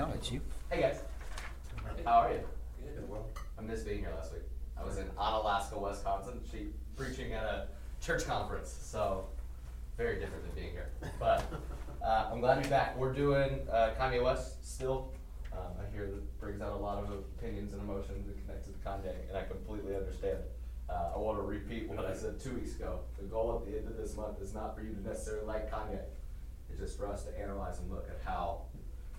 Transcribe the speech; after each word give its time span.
No, 0.00 0.08
it's 0.14 0.32
you. 0.32 0.40
Hey 0.70 0.80
guys, 0.80 1.02
how 2.06 2.20
are 2.20 2.32
you? 2.32 2.40
Good, 2.82 3.06
well, 3.06 3.26
I 3.58 3.60
missed 3.60 3.84
being 3.84 3.98
here 3.98 4.14
last 4.16 4.32
week. 4.32 4.44
I 4.74 4.82
was 4.82 4.96
in 4.96 5.04
Onalaska, 5.08 5.78
Wisconsin, 5.78 6.40
she 6.50 6.68
preaching 6.96 7.34
at 7.34 7.44
a 7.44 7.66
church 8.00 8.24
conference, 8.24 8.74
so 8.80 9.26
very 9.98 10.18
different 10.18 10.42
than 10.46 10.54
being 10.54 10.70
here. 10.70 10.88
But 11.18 11.44
uh, 12.02 12.30
I'm 12.32 12.40
glad 12.40 12.54
to 12.54 12.60
be 12.62 12.70
back. 12.70 12.96
We're 12.96 13.12
doing 13.12 13.60
uh, 13.70 13.90
Kanye 14.00 14.24
West 14.24 14.66
still. 14.66 15.12
Um, 15.52 15.74
I 15.78 15.94
hear 15.94 16.06
that 16.06 16.40
brings 16.40 16.62
out 16.62 16.72
a 16.72 16.76
lot 16.76 17.04
of 17.04 17.10
opinions 17.10 17.74
and 17.74 17.82
emotions 17.82 18.26
that 18.26 18.46
connect 18.46 18.64
to 18.64 18.70
Kanye, 18.88 19.28
and 19.28 19.36
I 19.36 19.42
completely 19.42 19.96
understand. 19.96 20.38
Uh, 20.88 21.10
I 21.14 21.18
want 21.18 21.36
to 21.36 21.42
repeat 21.42 21.90
what 21.90 22.06
I 22.06 22.14
said 22.14 22.40
two 22.40 22.54
weeks 22.54 22.74
ago. 22.74 23.00
The 23.18 23.24
goal 23.24 23.54
at 23.60 23.70
the 23.70 23.76
end 23.76 23.86
of 23.86 23.98
this 23.98 24.16
month 24.16 24.40
is 24.40 24.54
not 24.54 24.74
for 24.74 24.80
you 24.80 24.94
to 24.94 25.06
necessarily 25.06 25.44
like 25.44 25.70
Kanye. 25.70 26.00
It's 26.70 26.80
just 26.80 26.96
for 26.96 27.06
us 27.06 27.24
to 27.24 27.38
analyze 27.38 27.80
and 27.80 27.90
look 27.90 28.08
at 28.08 28.24
how 28.24 28.62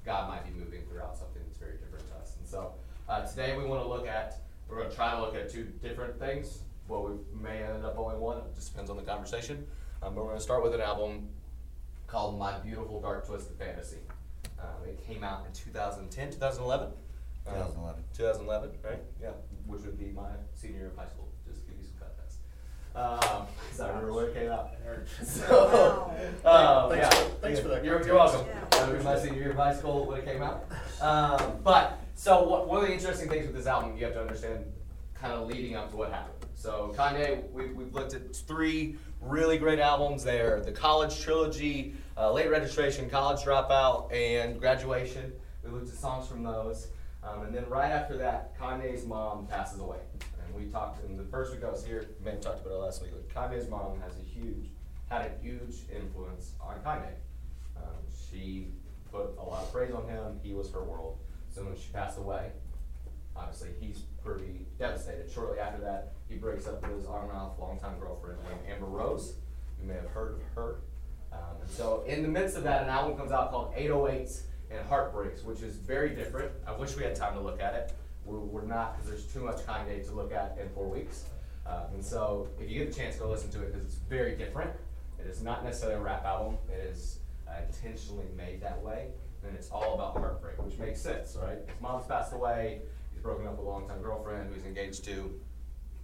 God 0.05 0.29
might 0.29 0.45
be 0.45 0.51
moving 0.59 0.81
throughout 0.89 1.15
something 1.17 1.41
that's 1.45 1.57
very 1.57 1.77
different 1.77 2.07
to 2.09 2.15
us. 2.15 2.35
And 2.39 2.47
so 2.47 2.73
uh, 3.07 3.25
today 3.25 3.55
we 3.57 3.63
want 3.65 3.83
to 3.83 3.87
look 3.87 4.07
at, 4.07 4.39
we're 4.67 4.77
going 4.77 4.89
to 4.89 4.95
try 4.95 5.11
to 5.13 5.21
look 5.21 5.35
at 5.35 5.49
two 5.49 5.65
different 5.81 6.17
things. 6.17 6.59
Well, 6.87 7.03
we 7.03 7.39
may 7.39 7.63
end 7.63 7.85
up 7.85 7.97
only 7.97 8.17
one, 8.17 8.37
it 8.37 8.55
just 8.55 8.71
depends 8.71 8.89
on 8.89 8.97
the 8.97 9.03
conversation. 9.03 9.65
Um, 10.01 10.15
but 10.15 10.23
we're 10.23 10.29
going 10.29 10.37
to 10.37 10.43
start 10.43 10.63
with 10.63 10.73
an 10.73 10.81
album 10.81 11.29
called 12.07 12.37
My 12.37 12.57
Beautiful 12.59 12.99
Dark 12.99 13.27
Twisted 13.27 13.57
Fantasy. 13.57 13.99
Um, 14.59 14.87
it 14.87 15.05
came 15.05 15.23
out 15.23 15.45
in 15.45 15.53
2010, 15.53 16.31
2011? 16.31 16.87
Um, 16.87 17.53
2011. 17.53 18.03
2011, 18.17 18.69
right? 18.83 18.99
Yeah, 19.21 19.29
which 19.65 19.81
would 19.81 19.97
be 19.97 20.11
my 20.11 20.29
senior 20.53 20.79
year 20.79 20.87
of 20.87 20.97
high 20.97 21.07
school, 21.07 21.29
just 21.47 21.61
to 21.61 21.71
give 21.71 21.79
you 21.79 21.85
some 21.85 22.07
context. 22.07 22.39
Um, 22.95 23.45
'cause 23.69 23.79
I 23.79 23.87
remember 23.87 24.13
when 24.13 24.25
it 24.25 24.33
came 24.33 24.51
out. 24.51 24.69
So, 25.23 26.11
um, 26.45 26.89
Thanks 26.89 26.95
yeah. 27.05 27.09
for- 27.09 27.29
thanks 27.41 27.59
for 27.61 27.69
that 27.69 27.85
You're, 27.85 28.05
you're 28.05 28.15
welcome. 28.15 28.41
context. 28.45 28.71
That 28.71 28.93
was 28.93 29.03
my 29.05 29.17
senior 29.17 29.39
year 29.39 29.51
of 29.51 29.55
high 29.57 29.73
school 29.73 30.05
when 30.05 30.19
it 30.19 30.25
came 30.25 30.41
out. 30.43 30.65
Um, 31.01 31.57
but, 31.63 31.97
so 32.13 32.43
what, 32.43 32.67
one 32.67 32.81
of 32.81 32.87
the 32.87 32.93
interesting 32.93 33.29
things 33.29 33.45
with 33.47 33.55
this 33.55 33.67
album, 33.67 33.95
you 33.97 34.03
have 34.03 34.13
to 34.15 34.21
understand 34.21 34.65
kind 35.15 35.31
of 35.33 35.47
leading 35.47 35.75
up 35.75 35.89
to 35.91 35.95
what 35.95 36.11
happened. 36.11 36.45
So 36.55 36.93
Kanye, 36.97 37.49
we, 37.51 37.67
we've 37.67 37.93
looked 37.93 38.13
at 38.13 38.35
three 38.35 38.97
really 39.21 39.57
great 39.57 39.79
albums 39.79 40.23
there. 40.25 40.59
The 40.59 40.71
College 40.73 41.19
Trilogy, 41.21 41.95
uh, 42.17 42.31
Late 42.33 42.49
Registration, 42.51 43.09
College 43.09 43.41
Dropout, 43.43 44.11
and 44.13 44.59
Graduation. 44.59 45.31
We 45.63 45.71
looked 45.71 45.87
at 45.87 45.95
songs 45.95 46.27
from 46.27 46.43
those. 46.43 46.87
Um, 47.23 47.43
and 47.43 47.55
then 47.55 47.67
right 47.69 47.91
after 47.91 48.17
that, 48.17 48.59
Kanye's 48.59 49.05
mom 49.05 49.47
passes 49.47 49.79
away. 49.79 49.99
And 50.51 50.65
we 50.65 50.71
talked, 50.71 51.05
in 51.05 51.17
the 51.17 51.23
first 51.23 51.53
week 51.53 51.63
I 51.63 51.69
was 51.69 51.85
here, 51.85 52.05
we 52.23 52.31
talked 52.31 52.65
about 52.65 52.73
it 52.73 52.77
last 52.77 53.01
week, 53.01 53.11
like 53.13 53.51
Kanye's 53.51 53.69
mom 53.69 53.99
has 54.01 54.13
a 54.17 54.23
huge, 54.23 54.69
had 55.09 55.21
a 55.21 55.43
huge 55.43 55.75
influence 55.93 56.51
on 56.59 56.75
Kanye. 56.85 57.13
Um, 57.77 58.03
she 58.29 58.67
put 59.11 59.37
a 59.39 59.43
lot 59.43 59.63
of 59.63 59.71
praise 59.71 59.93
on 59.93 60.07
him, 60.07 60.39
he 60.43 60.53
was 60.53 60.71
her 60.71 60.83
world. 60.83 61.17
So 61.49 61.63
when 61.63 61.75
she 61.75 61.87
passed 61.93 62.17
away, 62.17 62.51
obviously 63.35 63.69
he's 63.79 63.99
pretty 64.23 64.65
devastated. 64.77 65.31
Shortly 65.31 65.59
after 65.59 65.81
that, 65.81 66.13
he 66.27 66.35
breaks 66.35 66.67
up 66.67 66.81
with 66.81 66.97
his 66.97 67.07
arm 67.07 67.29
and 67.29 67.37
off 67.37 67.59
longtime 67.59 67.99
girlfriend 67.99 68.39
named 68.43 68.59
Amber 68.69 68.87
Rose. 68.87 69.35
You 69.81 69.87
may 69.87 69.95
have 69.95 70.09
heard 70.09 70.33
of 70.33 70.41
her. 70.55 70.75
Um, 71.31 71.61
and 71.61 71.69
so 71.69 72.03
in 72.07 72.23
the 72.23 72.27
midst 72.27 72.57
of 72.57 72.63
that, 72.63 72.83
an 72.83 72.89
album 72.89 73.17
comes 73.17 73.31
out 73.31 73.51
called 73.51 73.73
808s 73.75 74.41
and 74.69 74.85
Heartbreaks, 74.87 75.43
which 75.43 75.61
is 75.61 75.75
very 75.75 76.09
different. 76.09 76.51
I 76.67 76.73
wish 76.73 76.95
we 76.97 77.03
had 77.03 77.15
time 77.15 77.35
to 77.35 77.41
look 77.41 77.61
at 77.61 77.73
it. 77.73 77.93
We're, 78.25 78.39
we're 78.39 78.65
not 78.65 78.97
because 78.97 79.09
there's 79.09 79.33
too 79.33 79.41
much 79.41 79.57
Kanye 79.65 80.05
to 80.07 80.13
look 80.13 80.31
at 80.31 80.57
in 80.61 80.69
four 80.69 80.87
weeks. 80.87 81.25
Um, 81.65 81.93
and 81.93 82.03
so 82.03 82.47
if 82.59 82.69
you 82.69 82.79
get 82.79 82.91
the 82.91 82.99
chance, 82.99 83.15
go 83.15 83.29
listen 83.29 83.49
to 83.51 83.61
it 83.61 83.71
because 83.71 83.85
it's 83.85 83.99
very 84.09 84.35
different. 84.35 84.71
It 85.19 85.27
is 85.27 85.41
not 85.41 85.63
necessarily 85.63 85.99
a 85.99 86.01
rap 86.01 86.25
album. 86.25 86.57
It 86.69 86.79
is 86.91 87.19
uh, 87.47 87.61
intentionally 87.67 88.25
made 88.35 88.61
that 88.61 88.81
way. 88.81 89.07
And 89.43 89.55
it's 89.55 89.69
all 89.69 89.95
about 89.95 90.17
heartbreak, 90.17 90.61
which 90.63 90.77
makes 90.77 91.01
sense, 91.01 91.37
right? 91.41 91.57
His 91.65 91.81
mom's 91.81 92.05
passed 92.05 92.33
away. 92.33 92.81
He's 93.11 93.21
broken 93.21 93.45
up 93.47 93.57
with 93.57 93.65
a 93.65 93.69
longtime 93.69 94.01
girlfriend 94.01 94.49
who 94.49 94.55
he's 94.55 94.65
engaged 94.65 95.03
to. 95.05 95.33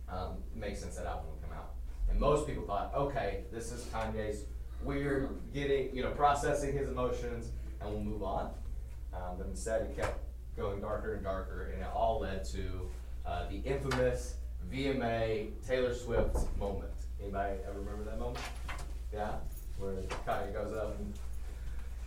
Um, 0.09 0.37
it 0.55 0.59
makes 0.59 0.79
sense 0.79 0.95
that 0.95 1.05
album 1.05 1.25
would 1.31 1.41
come 1.47 1.57
out. 1.57 1.73
And 2.09 2.19
most 2.19 2.47
people 2.47 2.63
thought, 2.63 2.91
okay, 2.95 3.43
this 3.51 3.71
is 3.71 3.83
Kanye's 3.85 4.45
weird 4.83 5.29
getting, 5.53 5.95
you 5.95 6.03
know, 6.03 6.11
processing 6.11 6.75
his 6.75 6.87
emotions, 6.87 7.51
and 7.81 7.89
we'll 7.89 8.01
move 8.01 8.23
on. 8.23 8.51
Um, 9.13 9.37
but 9.37 9.47
instead, 9.47 9.87
he 9.87 9.95
kept 9.95 10.19
going 10.57 10.81
darker 10.81 11.13
and 11.13 11.23
darker, 11.23 11.71
and 11.73 11.81
it 11.81 11.87
all 11.93 12.19
led 12.19 12.43
to 12.43 12.89
uh, 13.25 13.47
the 13.49 13.57
infamous 13.57 14.35
VMA 14.71 15.51
Taylor 15.65 15.93
Swift 15.93 16.35
moment. 16.57 16.91
Anybody 17.21 17.57
ever 17.67 17.79
remember 17.79 18.03
that 18.03 18.19
moment? 18.19 18.39
Yeah, 19.13 19.35
where 19.77 19.93
Kanye 20.27 20.51
goes 20.53 20.73
up 20.73 20.97
and 20.99 21.13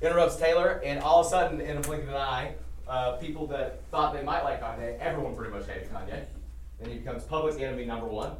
interrupts 0.03 0.37
Taylor, 0.37 0.83
and 0.85 1.01
all 1.01 1.21
of 1.21 1.27
a 1.27 1.31
sudden, 1.31 1.61
in 1.61 1.77
a 1.77 1.81
blink 1.81 2.03
of 2.03 2.11
an 2.11 2.17
eye, 2.17 2.55
uh, 2.89 3.13
people 3.13 3.47
that 3.47 3.83
thought 3.91 4.13
they 4.13 4.23
might 4.23 4.43
like 4.43 4.61
Kanye, 4.61 4.99
everyone 4.99 5.37
pretty 5.37 5.53
much 5.53 5.67
hated 5.67 5.91
Kanye. 5.93 6.25
Then 6.81 6.91
he 6.91 6.99
becomes 6.99 7.23
public 7.25 7.61
enemy 7.61 7.85
number 7.85 8.07
one. 8.07 8.33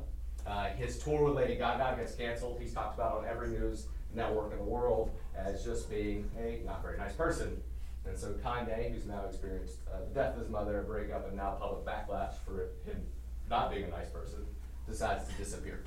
Uh, 0.47 0.71
his 0.71 0.99
tour 0.99 1.25
with 1.25 1.35
Lady 1.35 1.55
Gaga 1.55 1.97
gets 1.97 2.15
canceled. 2.15 2.59
He's 2.61 2.73
talked 2.73 2.95
about 2.95 3.19
on 3.19 3.25
every 3.27 3.49
news 3.49 3.87
network 4.15 4.53
in 4.53 4.59
the 4.59 4.65
world 4.65 5.11
as 5.37 5.65
just 5.65 5.89
being 5.89 6.29
a 6.39 6.63
not 6.67 6.83
very 6.83 6.99
nice 6.99 7.13
person. 7.13 7.63
And 8.11 8.19
so 8.19 8.33
Kanye, 8.45 8.93
who's 8.93 9.07
now 9.07 9.25
experienced 9.25 9.77
uh, 9.89 10.01
the 10.01 10.15
death 10.15 10.35
of 10.35 10.41
his 10.41 10.51
mother, 10.51 10.81
a 10.81 10.83
breakup, 10.83 11.29
and 11.29 11.37
now 11.37 11.53
public 11.61 11.85
backlash 11.85 12.35
for 12.45 12.71
him 12.85 13.01
not 13.49 13.71
being 13.71 13.85
a 13.85 13.89
nice 13.89 14.09
person, 14.09 14.45
decides 14.89 15.29
to 15.29 15.35
disappear. 15.35 15.85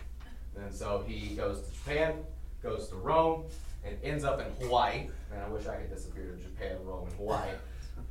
And 0.56 0.74
so 0.74 1.04
he 1.06 1.36
goes 1.36 1.68
to 1.68 1.74
Japan, 1.74 2.16
goes 2.62 2.88
to 2.90 2.96
Rome, 2.96 3.44
and 3.86 3.98
ends 4.04 4.24
up 4.24 4.40
in 4.40 4.66
Hawaii. 4.66 5.08
And 5.34 5.42
I 5.46 5.50
wish 5.50 5.68
I 5.68 5.76
could 5.76 5.90
disappear 5.90 6.32
to 6.32 6.42
Japan, 6.42 6.78
Rome, 6.86 7.08
and 7.10 7.18
Hawaii. 7.18 7.50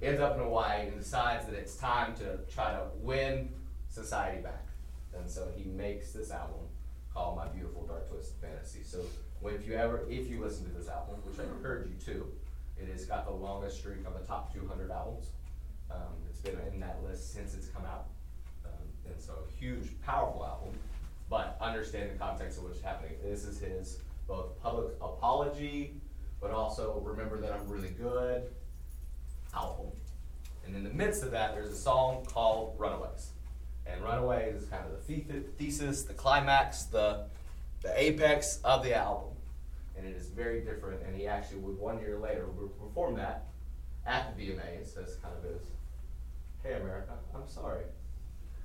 ends 0.02 0.20
up 0.20 0.36
in 0.36 0.42
Hawaii 0.42 0.88
and 0.88 0.98
decides 0.98 1.46
that 1.46 1.54
it's 1.54 1.76
time 1.76 2.14
to 2.16 2.38
try 2.52 2.72
to 2.72 2.82
win 3.00 3.48
society 3.88 4.42
back. 4.42 4.66
And 5.16 5.30
so 5.30 5.48
he 5.56 5.70
makes 5.70 6.12
this 6.12 6.30
album 6.30 6.66
called 7.14 7.36
My 7.36 7.48
Beautiful 7.48 7.86
Dark 7.86 8.10
Twisted 8.10 8.36
Fantasy. 8.40 8.80
So 8.84 9.00
if 9.44 9.66
you 9.66 9.74
ever 9.74 10.04
if 10.08 10.28
you 10.28 10.42
listen 10.42 10.66
to 10.66 10.72
this 10.72 10.88
album, 10.88 11.16
which 11.24 11.38
I 11.38 11.44
encourage 11.44 11.88
you 11.88 11.96
to, 12.12 12.26
it 12.82 12.92
has 12.92 13.04
got 13.04 13.26
the 13.26 13.32
longest 13.32 13.78
streak 13.78 14.06
on 14.06 14.12
the 14.14 14.26
top 14.26 14.52
200 14.54 14.90
albums. 14.90 15.28
Um, 15.90 15.98
it's 16.28 16.40
been 16.40 16.58
in 16.72 16.80
that 16.80 16.98
list 17.06 17.32
since 17.32 17.54
it's 17.54 17.68
come 17.68 17.84
out. 17.84 18.06
Um, 18.64 18.72
and 19.06 19.20
so 19.20 19.34
a 19.46 19.60
huge, 19.60 19.88
powerful 20.04 20.44
album, 20.44 20.78
but 21.28 21.56
understand 21.60 22.10
the 22.10 22.18
context 22.18 22.58
of 22.58 22.64
what's 22.64 22.80
happening. 22.80 23.12
This 23.22 23.44
is 23.44 23.60
his 23.60 23.98
both 24.26 24.60
public 24.62 24.94
apology, 25.00 25.94
but 26.40 26.50
also 26.50 27.00
remember 27.04 27.40
that 27.40 27.52
I'm 27.52 27.68
really 27.68 27.90
good 27.90 28.44
album. 29.54 29.92
And 30.66 30.76
in 30.76 30.84
the 30.84 30.90
midst 30.90 31.22
of 31.22 31.30
that, 31.32 31.54
there's 31.54 31.70
a 31.70 31.76
song 31.76 32.24
called 32.24 32.74
Runaways. 32.78 33.30
And 33.86 34.02
Runaways 34.02 34.62
is 34.62 34.68
kind 34.68 34.84
of 34.86 35.06
the 35.06 35.14
the- 35.14 35.40
thesis, 35.58 36.04
the 36.04 36.14
climax, 36.14 36.84
the, 36.84 37.26
the 37.82 38.00
apex 38.00 38.60
of 38.64 38.82
the 38.84 38.96
album. 38.96 39.31
And 40.02 40.12
it 40.12 40.16
is 40.16 40.30
very 40.30 40.60
different, 40.60 41.00
and 41.06 41.14
he 41.14 41.28
actually 41.28 41.58
would 41.58 41.78
one 41.78 42.00
year 42.00 42.18
later 42.18 42.46
perform 42.80 43.14
that 43.16 43.46
at 44.04 44.36
the 44.36 44.42
VMAs 44.42 45.00
as 45.00 45.14
kind 45.16 45.34
of 45.36 45.44
his, 45.44 45.62
hey 46.64 46.74
America, 46.74 47.12
I'm 47.34 47.46
sorry. 47.46 47.84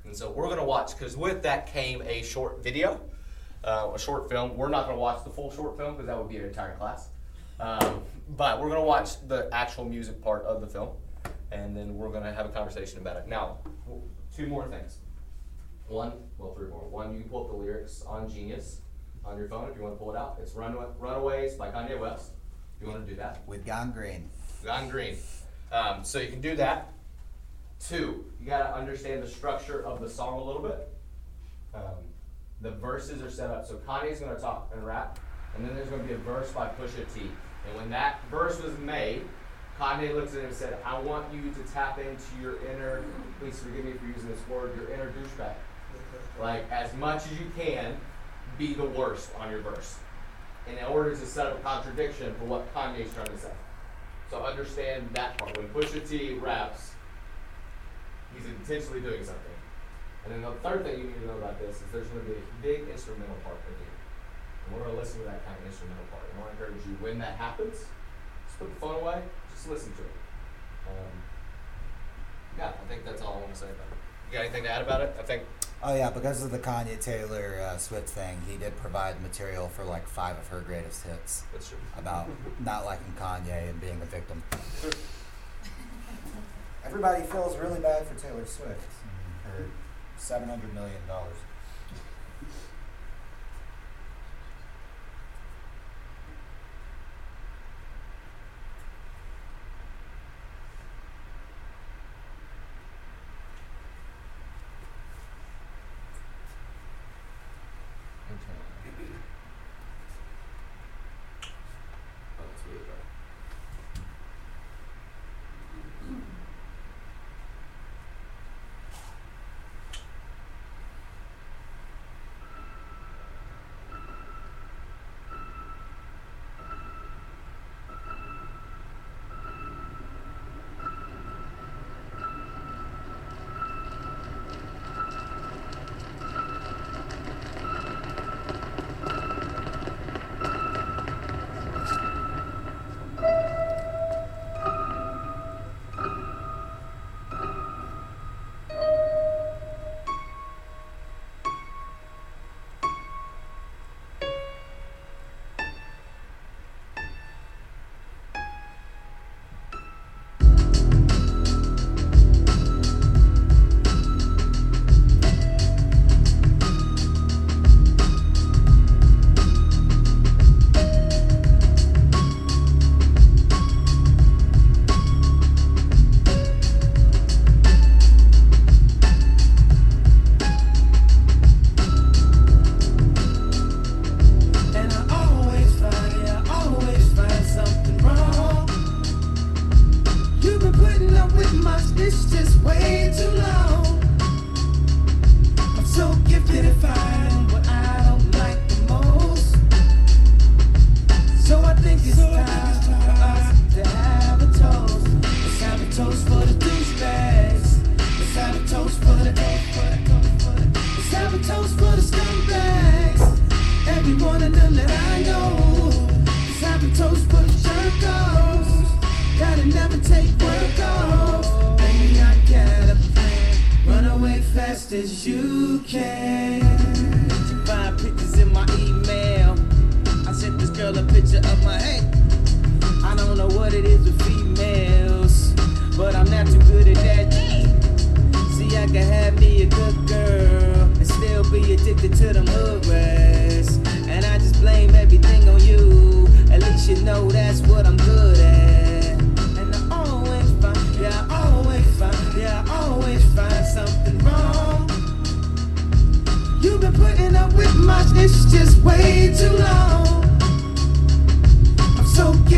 And 0.03 0.15
so 0.15 0.31
we're 0.31 0.45
going 0.45 0.57
to 0.57 0.63
watch, 0.63 0.97
because 0.97 1.15
with 1.15 1.43
that 1.43 1.67
came 1.67 2.01
a 2.01 2.23
short 2.23 2.63
video, 2.63 2.99
uh, 3.63 3.91
a 3.93 3.99
short 3.99 4.29
film. 4.29 4.57
We're 4.57 4.69
not 4.69 4.85
going 4.85 4.95
to 4.95 4.99
watch 4.99 5.23
the 5.23 5.29
full 5.29 5.51
short 5.51 5.77
film 5.77 5.93
because 5.93 6.07
that 6.07 6.17
would 6.17 6.29
be 6.29 6.37
an 6.37 6.45
entire 6.45 6.75
class. 6.75 7.09
Um, 7.59 8.01
but 8.35 8.59
we're 8.59 8.69
going 8.69 8.81
to 8.81 8.87
watch 8.87 9.27
the 9.27 9.47
actual 9.51 9.85
music 9.85 10.21
part 10.23 10.43
of 10.45 10.61
the 10.61 10.67
film, 10.67 10.89
and 11.51 11.77
then 11.77 11.97
we're 11.97 12.09
going 12.09 12.23
to 12.23 12.33
have 12.33 12.47
a 12.47 12.49
conversation 12.49 12.97
about 12.99 13.17
it. 13.17 13.27
Now, 13.27 13.57
two 14.35 14.47
more 14.47 14.67
things. 14.69 14.97
One, 15.87 16.13
well, 16.39 16.55
three 16.55 16.67
more. 16.67 16.87
One, 16.87 17.13
you 17.13 17.21
can 17.21 17.29
pull 17.29 17.43
up 17.43 17.51
the 17.51 17.57
lyrics 17.57 18.03
on 18.07 18.27
Genius 18.27 18.81
on 19.27 19.37
your 19.37 19.47
phone 19.47 19.69
if 19.69 19.75
you 19.75 19.83
want 19.83 19.95
to 19.95 19.99
pull 19.99 20.13
it 20.13 20.17
out. 20.17 20.37
It's 20.41 20.53
Runaway, 20.53 20.85
Runaways 20.99 21.55
by 21.55 21.69
Kanye 21.69 21.99
West. 21.99 22.31
If 22.75 22.85
you 22.85 22.91
want 22.91 23.05
to 23.05 23.11
do 23.11 23.17
that. 23.19 23.41
With 23.47 23.65
Gone 23.65 23.91
Green. 23.91 24.29
Gone 24.63 24.89
green. 24.89 25.17
Um, 25.71 26.03
so 26.03 26.19
you 26.19 26.29
can 26.29 26.41
do 26.41 26.55
that. 26.55 26.93
Two, 27.79 28.25
you 28.39 28.47
got 28.47 28.59
to 28.59 28.75
understand 28.75 29.21
the 29.21 29.27
structure 29.27 29.85
of 29.85 30.01
the 30.01 30.09
song 30.09 30.39
a 30.39 30.43
little 30.43 30.61
bit. 30.61 30.89
Um, 31.75 31.81
the 32.61 32.71
verses 32.71 33.21
are 33.21 33.29
set 33.29 33.51
up. 33.51 33.67
So 33.67 33.75
Kanye's 33.75 34.19
going 34.19 34.35
to 34.35 34.41
talk 34.41 34.71
and 34.73 34.85
rap, 34.85 35.19
and 35.55 35.65
then 35.65 35.75
there's 35.75 35.89
going 35.89 36.01
to 36.01 36.07
be 36.07 36.13
a 36.13 36.17
verse 36.17 36.51
by 36.51 36.67
Pusha 36.67 37.05
T. 37.13 37.21
And 37.67 37.77
when 37.77 37.89
that 37.91 38.19
verse 38.31 38.61
was 38.61 38.77
made, 38.79 39.23
Kanye 39.79 40.15
looks 40.15 40.33
at 40.33 40.39
him 40.39 40.45
and 40.45 40.55
said, 40.55 40.77
I 40.83 40.99
want 40.99 41.31
you 41.33 41.51
to 41.51 41.71
tap 41.71 41.99
into 41.99 42.23
your 42.41 42.55
inner, 42.71 43.03
please 43.39 43.59
forgive 43.59 43.85
me 43.85 43.93
for 43.93 44.07
using 44.07 44.29
this 44.29 44.39
word, 44.49 44.75
your 44.75 44.91
inner 44.91 45.11
douchebag. 45.11 45.53
Like, 46.39 46.69
as 46.71 46.93
much 46.95 47.25
as 47.25 47.39
you 47.39 47.51
can, 47.55 47.95
be 48.57 48.73
the 48.73 48.85
worst 48.85 49.29
on 49.39 49.51
your 49.51 49.61
verse 49.61 49.97
in 50.67 50.83
order 50.85 51.11
to 51.11 51.25
set 51.25 51.47
up 51.47 51.59
a 51.59 51.61
contradiction 51.61 52.33
for 52.35 52.45
what 52.45 52.73
Kanye's 52.73 53.13
trying 53.13 53.27
to 53.27 53.37
say. 53.37 53.51
So 54.29 54.43
understand 54.43 55.09
that 55.13 55.37
part. 55.37 55.57
When 55.57 55.67
Pusha 55.69 56.07
T 56.07 56.33
raps, 56.33 56.91
he's 58.35 58.45
intentionally 58.45 58.99
doing 58.99 59.23
something. 59.23 59.55
And 60.25 60.33
then 60.33 60.41
the 60.41 60.51
third 60.59 60.83
thing 60.83 60.99
you 60.99 61.05
need 61.05 61.21
to 61.21 61.27
know 61.27 61.37
about 61.37 61.59
this 61.59 61.77
is 61.77 61.83
there's 61.93 62.07
going 62.07 62.25
to 62.25 62.31
be 62.31 62.35
a 62.35 62.45
big 62.61 62.89
instrumental 62.89 63.35
part 63.45 63.55
for 63.63 63.71
you. 63.71 63.87
And 64.67 64.75
we're 64.75 64.83
going 64.83 64.95
to 64.95 64.99
listen 64.99 65.19
to 65.21 65.25
that 65.25 65.45
kind 65.45 65.55
of 65.55 65.65
instrumental 65.65 66.03
part. 66.11 66.27
And 66.35 66.43
I 66.43 66.51
encourage 66.51 66.83
you, 66.85 66.97
when 66.99 67.17
that 67.19 67.39
happens, 67.39 67.87
just 68.45 68.59
put 68.59 68.67
the 68.67 68.79
phone 68.81 68.99
away, 68.99 69.23
just 69.55 69.69
listen 69.69 69.93
to 69.95 70.03
it. 70.03 70.17
Um, 70.91 71.15
yeah, 72.57 72.75
I 72.75 72.85
think 72.91 73.05
that's 73.05 73.21
all 73.21 73.35
I 73.35 73.39
want 73.39 73.53
to 73.53 73.59
say 73.59 73.71
about 73.71 73.87
it. 73.87 73.99
You 74.27 74.33
got 74.35 74.43
anything 74.43 74.63
to 74.63 74.69
add 74.69 74.81
about 74.81 74.99
it? 74.99 75.15
I 75.17 75.23
think 75.23 75.43
Oh 75.83 75.95
yeah, 75.95 76.09
because 76.09 76.43
of 76.43 76.49
the 76.49 76.57
Kanye 76.57 76.99
Taylor 76.99 77.59
uh, 77.61 77.77
Swift 77.77 78.09
thing, 78.09 78.41
he 78.49 78.57
did 78.57 78.75
provide 78.77 79.21
material 79.21 79.67
for 79.67 79.83
like 79.83 80.07
five 80.07 80.37
of 80.37 80.47
her 80.47 80.61
greatest 80.61 81.05
hits. 81.05 81.43
That's 81.53 81.69
true. 81.69 81.77
About 81.97 82.27
not 82.65 82.85
liking 82.85 83.13
Kanye 83.19 83.69
and 83.69 83.79
being 83.79 84.01
a 84.01 84.05
victim. 84.05 84.41
Everybody 86.85 87.23
feels 87.23 87.55
really 87.57 87.79
bad 87.79 88.07
for 88.07 88.19
Taylor 88.19 88.45
Swift. 88.45 88.81
Her 89.43 89.65
seven 90.17 90.49
hundred 90.49 90.73
million 90.73 91.05
dollars. 91.07 91.35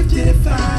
Get 0.10 0.28
it 0.28 0.34
fine. 0.38 0.79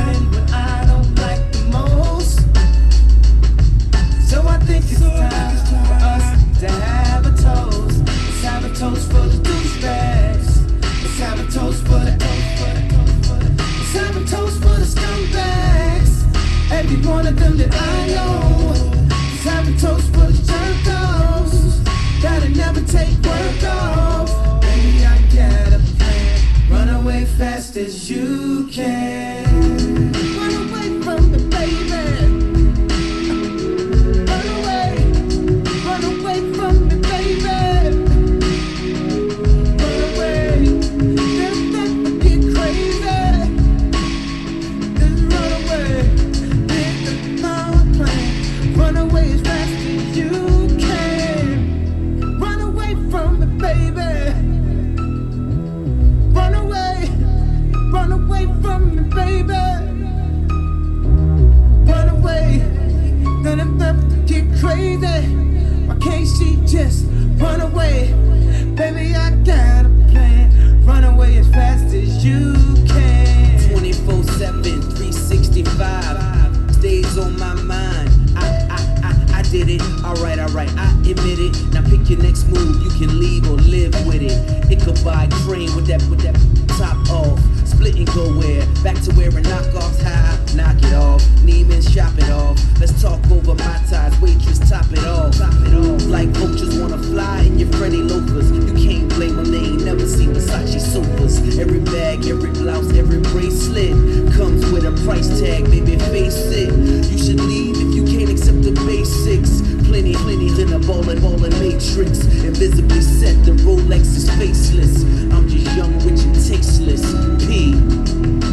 Alright, 80.05 80.39
alright, 80.39 80.70
I 80.77 80.91
admit 81.09 81.39
it. 81.39 81.56
Now 81.73 81.82
pick 81.82 82.09
your 82.09 82.20
next 82.20 82.49
move, 82.49 82.82
you 82.82 82.91
can 82.99 83.19
leave 83.20 83.49
or 83.51 83.56
live 83.56 83.94
with 84.06 84.23
it. 84.23 84.37
It 84.70 84.81
could 84.81 85.03
buy 85.05 85.29
cream 85.44 85.75
with 85.77 85.87
that, 85.87 86.03
with 86.11 86.20
that 86.23 86.35
top 86.81 86.97
off. 87.11 87.39
Split 87.67 87.97
and 87.97 88.06
go 88.15 88.32
where? 88.39 88.65
Back 88.82 88.97
to 89.05 89.15
wearing 89.15 89.44
knockoffs 89.44 90.03
high. 90.03 90.37
Knock 90.55 90.82
it 90.82 90.94
off. 90.94 91.23
Neiman's 91.44 91.91
shop 91.93 92.17
it 92.19 92.31
off. 92.31 92.59
Let's 92.81 93.01
talk 93.01 93.20
over 93.31 93.55
my 93.55 93.77
ties. 93.89 94.19
Waitress, 94.20 94.59
top 94.69 94.91
it 94.93 95.05
off. 95.05 95.37
Top 95.37 95.53
it 95.67 95.75
off. 95.75 96.05
Like 96.06 96.29
vultures 96.31 96.79
wanna 96.79 96.99
fly 96.99 97.43
in 97.43 97.59
your 97.59 97.70
friendly 97.73 98.03
loafers. 98.03 98.51
You 98.51 98.75
can't 98.75 99.09
blame 99.11 99.37
them, 99.37 99.51
they 99.51 99.59
ain't 99.59 99.85
never 99.85 100.06
seen 100.06 100.31
Versace 100.32 100.81
sofas. 100.81 101.59
Every 101.59 101.81
bag, 101.81 102.27
every 102.27 102.51
blouse, 102.51 102.93
every 102.97 103.20
bracelet 103.20 103.93
comes 104.35 104.65
with 104.73 104.85
a 104.85 104.93
price 105.05 105.41
tag, 105.41 105.69
Maybe 105.69 105.97
face 105.97 106.47
it. 106.53 106.73
You 107.11 107.19
should 107.19 107.41
leave 107.41 107.77
if 107.77 107.94
you 107.94 108.05
can't 108.05 108.31
accept 108.31 108.63
the 108.63 108.73
basics 108.87 109.61
plenty, 109.91 110.15
plenty, 110.15 110.47
in 110.63 110.73
a 110.73 110.79
ball 110.79 111.09
and 111.11 111.20
ball 111.20 111.44
and 111.44 111.59
matrix. 111.59 112.23
Invisibly 112.44 113.01
set, 113.01 113.35
the 113.44 113.51
Rolex 113.67 114.03
is 114.15 114.31
faceless. 114.39 115.03
I'm 115.35 115.49
just 115.49 115.67
young, 115.77 115.93
rich, 116.06 116.23
and 116.23 116.35
tasteless. 116.35 117.03
P. 117.44 117.75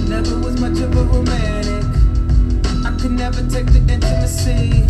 Never 0.09 0.39
was 0.39 0.59
much 0.59 0.79
of 0.81 0.97
a 0.97 1.03
romantic. 1.03 1.85
I 2.83 2.91
could 2.99 3.11
never 3.11 3.41
take 3.53 3.67
the 3.67 3.85
intimacy. 3.87 4.81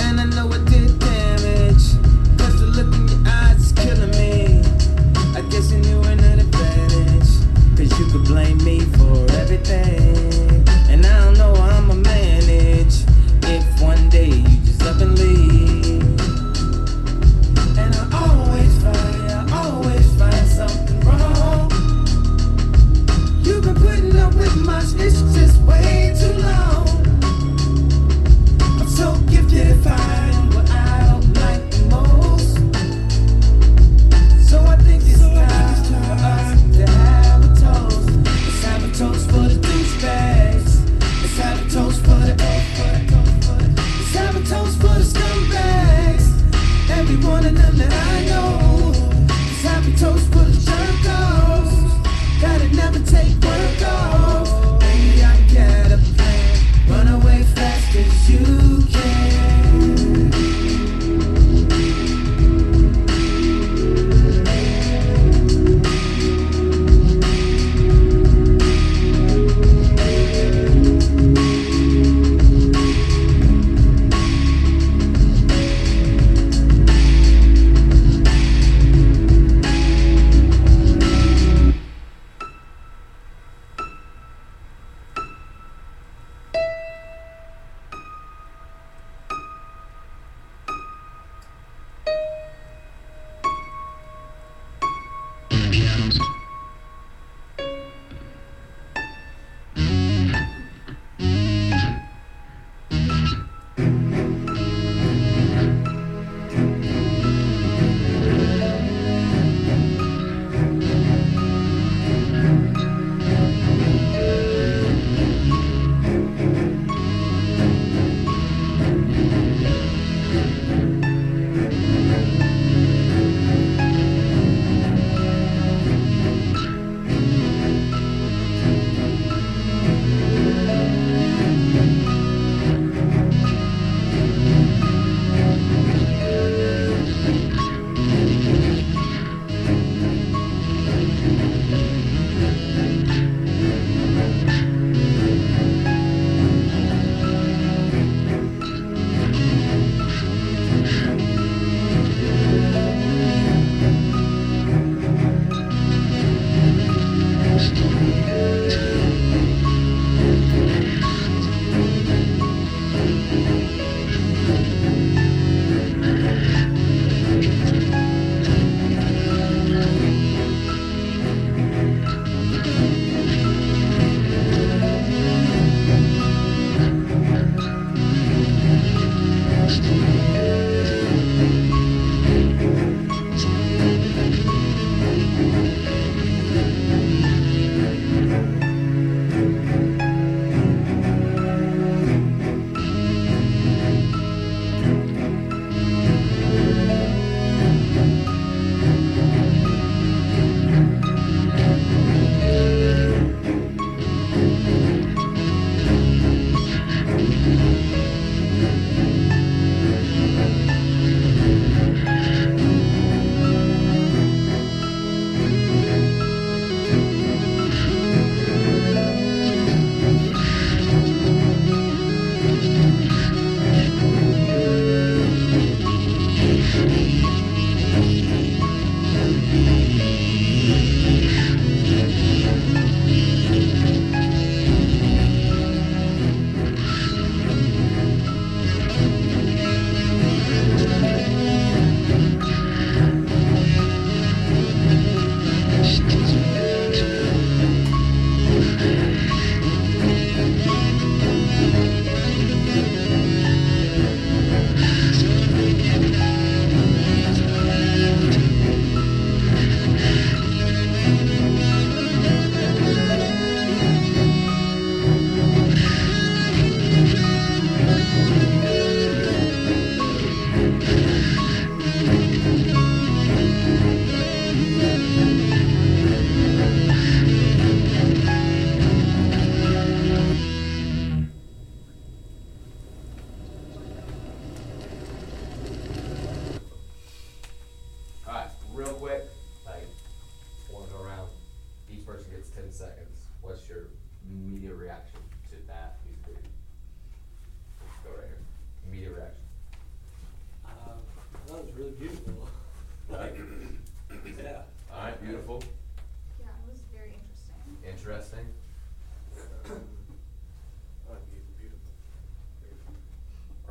And 0.00 0.18
I 0.18 0.24
know 0.34 0.48
it 0.48 0.64
did 0.64 0.98
damage. 0.98 1.84
Cause 2.40 2.56
the 2.58 2.72
look 2.76 2.94
in 2.94 3.08
your 3.08 3.20
eyes 3.28 3.60
is 3.60 3.72
killing 3.72 4.12
me. 4.16 4.64
I 5.36 5.42
guess 5.50 5.70
you 5.70 5.78
knew 5.84 6.00
an 6.04 6.20
advantage. 6.40 7.30
Cause 7.76 7.92
you 8.00 8.06
could 8.06 8.24
blame 8.24 8.64
me 8.64 8.80
for 8.96 9.30
everything. 9.36 10.64
And 10.88 11.04
I 11.04 11.24
don't 11.24 11.36
know 11.36 11.54
how 11.54 11.76
I'ma 11.76 11.94
manage 11.96 13.04
if 13.44 13.82
one 13.82 14.08
day 14.08 14.49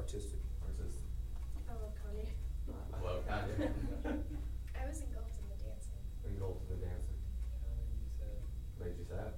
Artistic. 0.09 0.41
Artistic. 0.65 1.05
I 1.69 1.73
love 1.77 1.93
Kanye. 2.01 2.25
Well, 2.97 3.21
Kanye. 3.29 3.69
I 4.73 4.89
was 4.89 5.05
engulfed 5.05 5.37
in 5.37 5.45
the 5.53 5.57
dancing. 5.61 6.01
Engulfed 6.25 6.65
in 6.65 6.81
the 6.81 6.81
dancing. 6.81 7.21
Made 8.81 8.97
you 8.97 9.05
sad? 9.05 9.37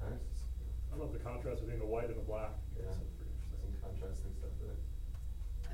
Nice. 0.00 0.48
I 0.88 0.96
love 0.96 1.12
the 1.12 1.20
contrast 1.20 1.60
between 1.60 1.76
the 1.78 1.84
white 1.84 2.08
and 2.08 2.16
the 2.16 2.24
black. 2.24 2.56
Yeah. 2.72 2.88
It's 2.88 3.12
pretty 3.20 3.36
Some 3.52 3.60
interesting. 3.68 3.84
contrasting 3.84 4.32
stuff 4.32 4.56
there. 4.64 4.80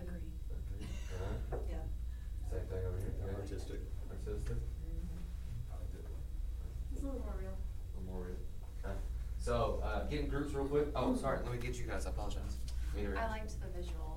Agree. 0.02 0.18
Okay. 0.50 0.82
Alright. 0.82 1.70
Yeah. 1.70 1.86
Same 2.50 2.66
thing 2.66 2.82
over 2.90 2.98
here. 2.98 3.14
Yeah. 3.14 3.38
Artistic. 3.38 3.86
Artistic. 4.10 4.58
It's 6.90 7.02
a 7.02 7.06
little 7.06 7.22
more 7.22 7.38
real. 7.38 7.54
Memorial. 8.02 8.34
Okay. 8.82 8.98
So, 9.38 9.78
uh, 9.86 10.10
getting 10.10 10.26
groups 10.26 10.50
real 10.58 10.66
quick. 10.66 10.90
Oh, 10.98 11.14
sorry, 11.14 11.38
let 11.46 11.54
me 11.54 11.62
get 11.62 11.78
you 11.78 11.86
guys, 11.86 12.02
I 12.06 12.10
apologize. 12.10 12.58
I 12.94 13.26
liked 13.26 13.50
the 13.60 13.66
visuals. 13.74 14.13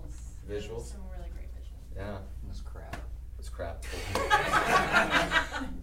There 0.47 0.55
was 0.55 0.65
Visuals? 0.65 0.85
Some 0.91 1.01
really 1.17 1.29
great 1.31 1.49
visuals. 1.53 1.95
Yeah, 1.95 2.17
That's 2.47 2.61
crap. 2.61 2.95
it's 3.39 3.49
crap. 3.49 3.83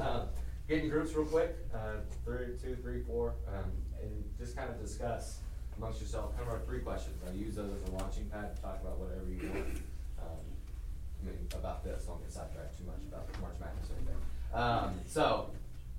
Uh, 0.00 0.24
Getting 0.68 0.88
groups 0.88 1.12
real 1.14 1.26
quick, 1.26 1.56
uh, 1.74 1.96
three, 2.24 2.56
two, 2.60 2.76
three, 2.76 3.02
four, 3.02 3.34
um, 3.48 3.70
and 4.00 4.24
just 4.38 4.56
kind 4.56 4.70
of 4.70 4.80
discuss 4.80 5.38
amongst 5.76 6.00
yourself, 6.00 6.34
kind 6.36 6.48
of 6.48 6.54
our 6.54 6.60
three 6.60 6.80
questions. 6.80 7.20
I 7.28 7.32
use 7.34 7.56
those 7.56 7.70
as 7.72 7.88
a 7.88 7.92
launching 7.92 8.24
pad 8.26 8.56
to 8.56 8.62
talk 8.62 8.80
about 8.80 8.98
whatever 8.98 9.28
you 9.28 9.48
want. 9.52 9.66
Um, 10.18 10.42
I 11.22 11.26
mean, 11.26 11.46
about 11.54 11.84
this, 11.84 12.04
don't 12.04 12.20
get 12.22 12.32
sidetracked 12.32 12.78
too 12.78 12.84
much 12.86 13.02
about 13.08 13.28
March 13.40 13.54
Madness 13.60 13.90
or 13.90 13.96
anything. 13.98 14.16
Um, 14.54 14.94
so, 15.06 15.50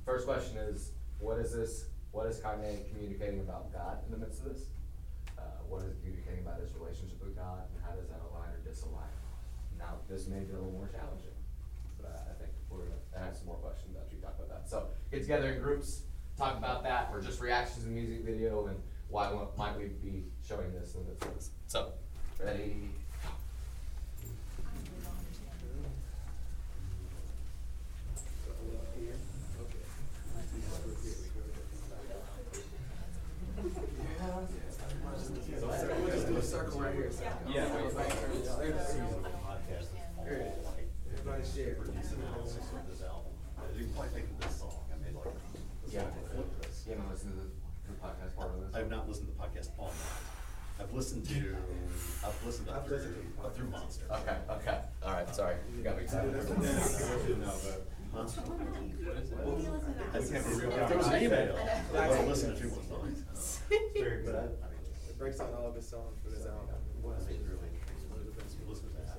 first 0.05 0.25
question 0.25 0.57
is, 0.57 0.91
what 1.19 1.37
is 1.39 1.53
this, 1.53 1.85
what 2.11 2.25
is 2.27 2.39
Kanye 2.39 2.89
communicating 2.91 3.41
about 3.41 3.71
God 3.71 3.99
in 4.05 4.11
the 4.11 4.17
midst 4.17 4.39
of 4.45 4.53
this? 4.53 4.63
What 5.69 5.83
is 5.83 5.95
communicating 6.01 6.45
about 6.45 6.59
his 6.61 6.71
relationship 6.73 7.23
with 7.23 7.35
God, 7.35 7.65
and 7.73 7.83
how 7.83 7.95
does 7.95 8.07
that 8.09 8.21
align 8.29 8.49
or 8.53 8.61
disalign? 8.61 9.09
Now, 9.77 9.97
this 10.09 10.27
may 10.27 10.39
be 10.39 10.51
a 10.53 10.57
little 10.57 10.71
more 10.71 10.87
challenging, 10.87 11.35
but 12.01 12.27
I 12.29 12.33
think 12.39 12.51
we're 12.69 12.85
gonna 12.85 13.25
have 13.25 13.35
some 13.35 13.47
more 13.47 13.57
questions 13.57 13.97
after 13.97 14.15
you 14.15 14.21
talk 14.21 14.35
about 14.37 14.49
that. 14.49 14.69
So, 14.69 14.87
get 15.11 15.21
together 15.21 15.53
in 15.53 15.61
groups, 15.61 16.03
talk 16.37 16.57
about 16.57 16.83
that, 16.83 17.09
or 17.11 17.21
just 17.21 17.41
reactions 17.41 17.79
to 17.79 17.85
the 17.85 17.91
music 17.91 18.23
video, 18.23 18.67
and 18.67 18.77
why 19.09 19.31
might 19.57 19.77
we 19.77 19.87
be 20.01 20.25
showing 20.45 20.71
this 20.73 20.95
in 20.95 21.05
this? 21.35 21.51
So, 21.67 21.93
ready? 22.39 22.89
go. 35.63 35.69
I 35.69 35.81
really 35.81 36.01
don't 36.03 36.27
understand. 36.27 36.43
circle 36.43 36.81
right 36.81 36.95
here. 36.95 37.09
Yeah. 37.49 37.67
Everybody 41.13 41.43
share. 41.55 41.77
You 43.77 43.87
probably 43.95 44.09
think 44.13 44.29
of 44.29 44.39
this 44.41 44.59
song, 44.59 44.75
I 44.91 45.03
made 45.03 45.15
like. 45.15 45.33
this 45.83 45.93
Yeah. 45.93 46.01
song 46.01 46.11
like 46.37 46.61
this. 46.61 46.83
You 46.85 46.93
haven't 46.93 47.09
listened 47.11 47.33
to 47.33 47.39
the, 47.41 47.47
the 47.89 47.95
podcast 47.97 48.35
part 48.35 48.51
of 48.53 48.61
this? 48.61 48.75
I've 48.75 48.89
not 48.89 49.07
listened 49.07 49.27
to 49.29 49.33
the 49.33 49.39
podcast 49.41 49.69
all 49.79 49.87
night. 49.87 50.79
I've 50.79 50.82
listened 50.93 51.25
to, 51.29 51.55
I've 52.25 52.45
listened 52.45 52.67
to 52.67 52.73
I've 52.73 52.85
through, 52.85 52.97
listened 52.97 53.15
to 53.37 53.43
uh, 53.45 53.49
through 53.49 53.69
Monster. 53.69 54.05
Okay, 54.11 54.37
okay, 54.49 54.77
alright, 55.03 55.35
sorry, 55.35 55.55
you 55.77 55.83
got 55.83 55.97
me 55.97 56.03
excited. 56.03 56.33
No, 56.33 56.41
but 56.45 57.87
Monster. 58.13 58.41
I 60.13 60.17
Listen 60.17 60.33
to 60.35 60.41
can't 60.41 60.45
that. 60.45 60.49
remember. 60.49 60.87
There 60.87 60.97
was 60.97 61.07
an 61.07 61.23
email, 61.23 61.59
but 61.91 61.99
I 62.01 62.23
listened 62.25 62.55
to 62.57 62.61
two 62.61 62.69
more 62.69 62.83
songs. 62.87 63.23
Very. 63.93 64.21
I 64.21 64.31
mean, 64.31 64.49
It 65.09 65.17
breaks 65.17 65.37
down 65.39 65.49
all 65.57 65.67
of 65.69 65.75
his 65.75 65.87
songs 65.87 66.17
for 66.23 66.29
this 66.29 66.45
album. 66.45 66.69
What 67.01 67.17
I 67.17 67.23
think 67.25 67.39
really, 67.49 67.73
you 67.73 68.65
listen 68.69 68.89
to 68.89 68.95
that, 69.01 69.17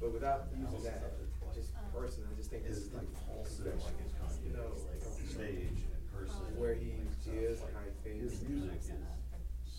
But 0.00 0.12
without 0.12 0.46
using 0.58 0.82
that, 0.84 1.12
just 1.54 1.70
personally, 1.94 2.28
I 2.32 2.36
just 2.36 2.50
think 2.50 2.64
is 2.66 2.86
it's 2.86 2.94
like 2.94 3.02
like, 3.02 3.10
impulsive, 3.30 3.66
like 3.66 3.98
his 4.02 4.12
Kanye, 4.18 4.46
you 4.46 4.52
know, 4.56 4.70
like 4.90 5.02
on 5.06 5.12
stage 5.28 5.78
and 5.86 5.94
in 5.94 6.04
person. 6.14 6.42
where 6.58 6.74
he 6.74 6.94
is 7.30 7.60
and 7.62 7.70
how 7.74 7.82
he 7.86 7.92
thinks. 8.02 8.34
His 8.34 8.48
music 8.48 8.80
is 8.82 8.90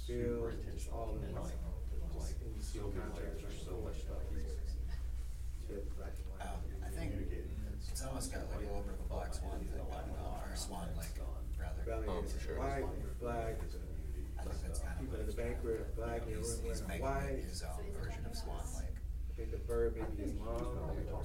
Feel, 0.08 0.18
super 0.18 0.52
just 0.52 0.90
intentional. 0.90 0.98
all 0.98 1.16
in 1.16 1.24
and 1.24 1.36
like, 1.38 1.56
in 2.42 2.52
so 2.58 2.62
steel 2.62 2.88
good, 2.92 3.02
like, 3.02 3.22
contrast, 3.22 3.42
there's 3.42 3.58
like, 3.62 3.70
so 3.70 3.76
much 3.86 3.98
stuff 4.02 4.22
he's 4.34 4.52
Shit, 5.68 5.84
black 5.98 6.14
and 6.18 6.28
white. 6.34 6.42
Um, 6.52 6.60
I 6.84 6.90
think 6.92 7.08
communicating. 7.16 7.56
it's 7.88 8.04
almost 8.04 8.28
got 8.34 8.44
like 8.52 8.66
a 8.66 8.70
little 8.70 8.84
bit 8.84 8.98
of 8.98 9.06
a 9.06 9.10
black 9.10 9.32
swan 9.32 9.60
thing 9.62 9.72
going 9.78 9.88
on, 10.20 10.42
or 10.44 10.52
a 10.52 10.58
swan 10.58 10.88
lake, 11.00 11.16
rather. 11.56 11.82
Oh, 12.10 12.22
for 12.28 12.40
sure. 12.42 12.58
white, 12.60 12.84
black, 13.22 13.56
I 13.62 14.44
think 14.44 14.58
that's 14.66 14.82
kind 14.82 14.98
of. 14.98 15.06
people 15.06 15.16
what 15.16 15.22
in 15.22 15.30
the 15.30 15.32
he's 15.32 15.38
doing. 15.38 15.54
banquet 15.54 15.80
are 15.80 15.92
black, 15.96 16.22
and 16.28 16.36
He's, 16.36 16.60
he's 16.60 16.82
wearing 16.82 16.88
making 16.90 17.06
white. 17.06 17.46
his 17.46 17.62
own 17.64 17.86
version 17.94 18.24
of 18.26 18.34
Swan 18.36 18.66
Lake. 18.82 18.98
I 18.98 19.32
think 19.38 19.48
the 19.54 19.62
bird 19.64 19.96
maybe 19.96 20.28
his 20.28 20.34
mom, 20.36 20.60
you 20.98 21.06
know, 21.08 21.22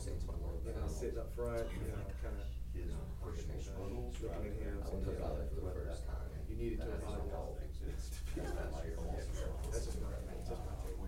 sitting 0.87 1.19
up 1.19 1.33
front, 1.35 1.65
you 1.75 1.91
know, 1.91 2.01
kinda 2.23 2.45
His 2.77 2.93
personal 3.25 3.59
struggles. 3.59 4.15
looking 4.23 4.53
at 4.53 4.63
him. 4.63 4.79
I 4.79 4.89
went 4.95 5.05
to 5.09 5.17
Valley 5.19 5.49
for 5.51 5.65
the 5.65 5.75
first 5.75 6.07
time. 6.07 6.29
You 6.47 6.55
needed 6.55 6.79
to 6.85 6.87
And 6.87 7.03
I 7.03 7.66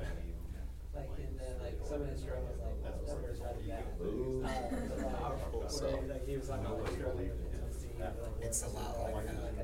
Like 0.93 1.09
in 1.17 1.33
the, 1.39 1.49
like 1.63 1.81
some 1.89 2.03
of 2.03 2.09
his 2.09 2.21
struggles, 2.21 2.59
like 2.61 2.85
That's 2.85 3.01
what's 3.01 3.13
numbers 3.13 3.41
like, 3.41 3.65
had 3.65 3.81
that. 3.81 3.97
can 3.97 4.05
lose. 4.05 4.45
But 4.45 5.01
like, 5.01 5.71
So, 5.71 5.89
where, 5.89 6.05
like 6.05 6.27
he 6.29 6.37
was 6.37 6.49
talking 6.49 6.67
about 6.67 6.79
nobody 6.85 6.97
struggling 7.01 7.33
believed 7.33 7.41
in 7.41 7.49
him. 7.49 7.65
Tennessee, 7.65 7.97
like, 7.97 8.45
It's 8.45 8.61
a 8.61 8.69
lot 8.77 9.01
like, 9.01 9.25
that. 9.25 9.57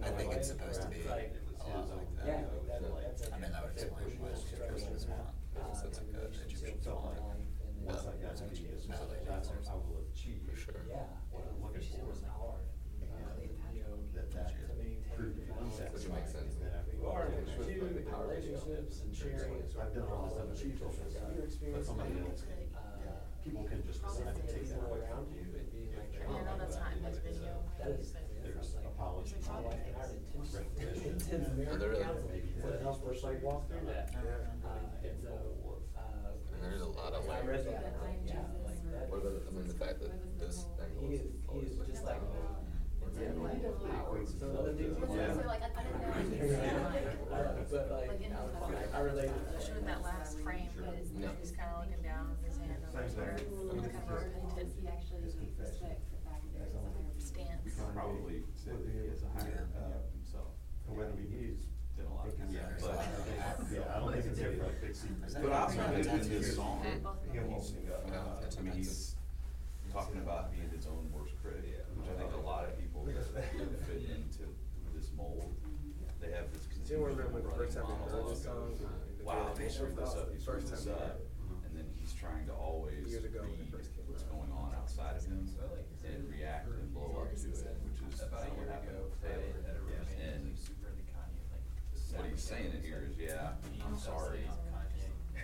I 0.00 0.10
think 0.16 0.32
it's 0.32 0.48
supposed 0.48 0.80
to 0.80 0.88
be 0.88 1.04
a 1.04 1.08
lot 1.10 1.84
like 1.92 2.08
that. 2.16 2.24
Yeah, 2.24 2.48
that, 2.48 2.80
that's 2.80 3.28
a. 3.28 3.34
I 3.34 3.38
mean, 3.42 3.52
that 3.52 3.60
would 3.60 3.76
explain 3.76 4.16
why 4.24 4.32
she 4.40 4.56
chose 4.56 4.88
the 4.88 5.00
swan. 5.04 5.36
It's 5.68 5.84
like 5.84 6.16
a 6.16 6.32
Egyptian 6.32 6.56
relationship, 6.64 6.80
swan. 6.80 7.12
life, 7.12 7.44
and 7.60 7.72
then 7.76 7.84
That's 7.84 8.04
like, 8.08 8.20
that's 8.24 8.40
what 8.40 8.56
he 8.56 8.64
is. 8.72 8.88
Now 8.88 9.04
they 9.04 9.20
That's 9.28 9.48
do. 9.52 9.60
what 9.60 9.68
I 9.68 9.74
will 9.76 10.00
achieve. 10.08 10.40
For 10.48 10.56
sure. 10.56 10.80
Yeah. 10.88 11.19
What 11.40 11.48
I'm 11.50 11.60
looking 11.64 11.80
Which 11.80 11.96
for. 11.96 12.12
is 12.12 12.22
hard. 12.28 12.62
uh, 13.00 13.40
you 13.72 13.82
know, 13.84 13.96
That, 14.14 14.28
that 14.36 14.48
to 14.52 14.64
maintain 14.76 15.32
the 15.36 15.44
balance. 15.48 15.80
Which 15.96 16.08
makes 16.12 16.32
sense. 16.36 16.54
And 16.60 16.84
You 16.92 17.08
are, 17.08 17.28
you 17.32 17.64
two, 17.64 17.88
the 17.96 18.04
power 18.08 18.28
relationships 18.28 19.00
and 19.00 19.10
sharing. 19.14 19.64
I've 19.80 19.94
done 19.94 20.08
all 20.12 20.28
this 20.28 20.36
other 20.36 20.52
shit, 20.56 20.76
Your 20.76 21.44
experience. 21.44 21.76
but 21.76 21.84
somebody 21.86 22.20
else 22.20 22.42
can, 22.44 22.60
Uh, 22.76 23.16
people 23.44 23.64
can 23.64 23.80
just 23.88 24.02
decide 24.04 24.36
to 24.36 24.44
take 24.44 24.68
that 24.68 24.84
around 24.84 25.26
you 25.32 25.40
you. 25.40 25.56
and 25.56 25.66
being 25.72 25.92
like. 25.96 26.12
And 26.20 26.28
then 26.36 26.44
all 26.48 26.58
the 26.60 26.68
time, 26.68 27.00
his 27.08 27.18
video, 27.24 27.56
That 27.80 27.96
is, 27.96 28.12
he's 28.12 28.12
been- 28.12 28.28
There's. 28.44 28.76
My 29.00 29.08
wife 29.16 29.32
and 29.32 29.40
I 29.48 29.64
are 29.64 30.12
intense, 30.12 30.52
Recognition. 30.52 31.12
intense 31.16 31.48
marriage 31.56 31.80
they're 31.80 31.88
really- 31.88 32.04
counseling, 32.04 32.44
so 32.60 32.68
it 32.68 32.80
helps 32.82 33.00
us 33.08 33.22
like 33.24 33.42
walk 33.42 33.64
through 33.68 33.86
that. 33.88 34.12
Uh, 34.12 35.06
and 35.08 35.16
so, 35.24 35.32
uh. 35.96 36.36
And 36.52 36.60
there's 36.62 36.82
a 36.82 36.88
lot 36.92 37.12
of 37.14 37.24
I 37.24 37.40
layers. 37.40 37.64
read 37.64 37.80
that, 37.80 37.96
like, 38.04 38.20
yeah, 38.28 38.44
like 38.66 38.76
that. 38.92 39.08
What 39.08 39.24
about, 39.24 39.39
fact 39.80 40.00
that 40.04 40.12
this 40.38 40.66
angle 40.76 41.08
He 41.08 41.14
is 41.16 41.20
is, 41.22 41.26
he 41.32 41.48
always 41.48 41.70
is 41.72 41.78
like. 41.78 41.88
just 41.88 42.04
like. 42.04 42.20
Some 44.40 44.56
other 44.56 44.72
dudes. 44.72 44.96
Yeah. 45.12 45.32
So, 45.34 45.40
like, 45.46 45.60
I- 45.60 45.72
I 45.76 46.22
didn't 46.22 46.40
know. 46.40 46.88
Uh, 47.30 47.64
But 47.70 47.90
like, 47.90 48.08
Like, 48.08 48.20
in 48.20 48.32
his 48.32 48.92
I 48.92 48.98
I 48.98 49.00
related. 49.00 49.30
I 49.30 49.80
that 49.86 50.02
last 50.02 50.40
frame, 50.40 50.68
but 50.78 50.94
his, 50.94 51.12
Yeah. 51.12 51.28
he's 51.40 51.50
kinda 51.52 51.74
looking 51.80 52.02
down 52.02 52.30
with 52.30 52.42
his 52.48 52.56
hand 52.58 52.76
on 52.84 53.02
his 53.02 53.12
Same 53.12 53.24
heart. 53.24 53.40
thing. 53.40 53.48
He's 53.50 53.92
kind 53.92 54.10
of 54.10 54.22
repentant. 54.24 54.72
He 54.80 54.88
actually 54.88 55.20
respects 55.24 55.78
the 56.10 56.20
fact 56.26 56.42
that 56.42 56.58
there's 56.58 56.74
a 56.74 56.80
higher 56.80 57.18
stance. 57.18 57.92
Probably 57.94 58.42
said 58.56 58.78
that 58.82 58.90
he 58.92 58.98
has 59.08 59.22
a 59.22 59.28
higher 59.38 59.68
opinion 59.70 60.02
himself. 60.16 60.50
And 60.88 60.96
whether 60.96 61.14
he 61.16 61.26
needs, 61.28 61.62
then 61.96 62.06
a 62.06 62.14
lot 62.14 62.26
of 62.28 62.36
people. 62.36 62.52
Yeah, 62.54 62.68
But, 62.80 63.06
yeah, 63.72 63.94
I 63.94 63.98
don't 64.00 64.12
think 64.12 64.24
it's 64.26 64.40
any 64.40 64.56
like 64.60 64.80
big 64.80 64.94
secret. 64.94 65.26
Is 65.26 65.34
that 65.34 65.42
But 65.42 65.52
also 65.52 65.76
Yeah, 65.78 66.14
in 66.14 66.28
this 66.28 66.56
song, 66.56 66.82
Both 67.02 67.22
of 67.26 67.32
them. 67.32 67.50
he's, 67.54 67.74
Yeah, 67.86 68.16
uh, 68.18 68.40
that's 68.40 68.58
I 68.58 68.60
mean, 68.62 68.72
he's 68.74 69.09
talking 69.92 70.18
about 70.22 70.52
being 70.52 70.70
his 70.70 70.86
own 70.86 71.10
worst 71.12 71.34
critic, 71.42 71.82
which 71.98 72.08
I 72.08 72.14
think 72.18 72.32
a 72.32 72.40
lot 72.46 72.64
of 72.64 72.78
people 72.78 73.04
that 73.06 73.26
fit 73.86 74.02
into 74.06 74.46
this 74.94 75.10
mold, 75.16 75.54
they 76.20 76.30
have 76.32 76.52
this. 76.52 76.66
Do 76.86 76.94
you 76.94 77.04
remember 77.04 77.28
when 77.30 77.42
the 77.42 77.50
first 77.54 77.74
time 77.76 77.86
we 77.86 77.94
heard 78.10 78.26
this 78.30 78.44
monologue 78.46 78.78
song? 78.78 78.78
of, 78.78 78.86
and 78.86 79.18
the 79.18 79.24
Wow, 79.24 79.50
he 79.52 79.66
video 79.66 79.70
screwed 79.70 79.96
this 79.96 80.14
up, 80.14 80.28
he 80.30 80.36
the 80.36 80.42
screwed 80.42 80.62
first 80.62 80.70
this 80.70 80.84
time 80.84 80.94
we 80.94 81.00
up, 81.00 81.00
heard 81.00 81.20
it? 81.20 81.66
and 81.66 81.72
then 81.78 81.86
he's 81.98 82.12
trying 82.14 82.46
to 82.46 82.54
always 82.54 83.06
Years 83.06 83.24
ago 83.24 83.40
when 83.42 83.50
it 83.58 83.66
read 83.66 83.70
first 83.74 83.90
came 83.94 84.06
what's 84.10 84.22
out. 84.26 84.30
going 84.34 84.50
on 84.54 84.70
outside 84.78 85.16
of 85.16 85.24
him 85.26 85.46
and 86.06 86.20
react 86.30 86.66
and 86.70 86.90
blow 86.94 87.26
up 87.26 87.30
to 87.34 87.46
it, 87.50 87.76
which 87.86 87.98
is 88.14 88.20
kind 88.20 88.46
of 88.46 88.54
what 88.58 88.66
happened 88.70 88.98
with 89.02 89.18
Taylor. 89.22 89.58
And 90.20 90.54
what 92.16 92.26
he's 92.26 92.42
saying 92.42 92.72
in 92.74 92.82
here 92.82 93.06
is, 93.08 93.14
yeah, 93.16 93.54
I'm 93.86 93.96
sorry, 93.98 94.42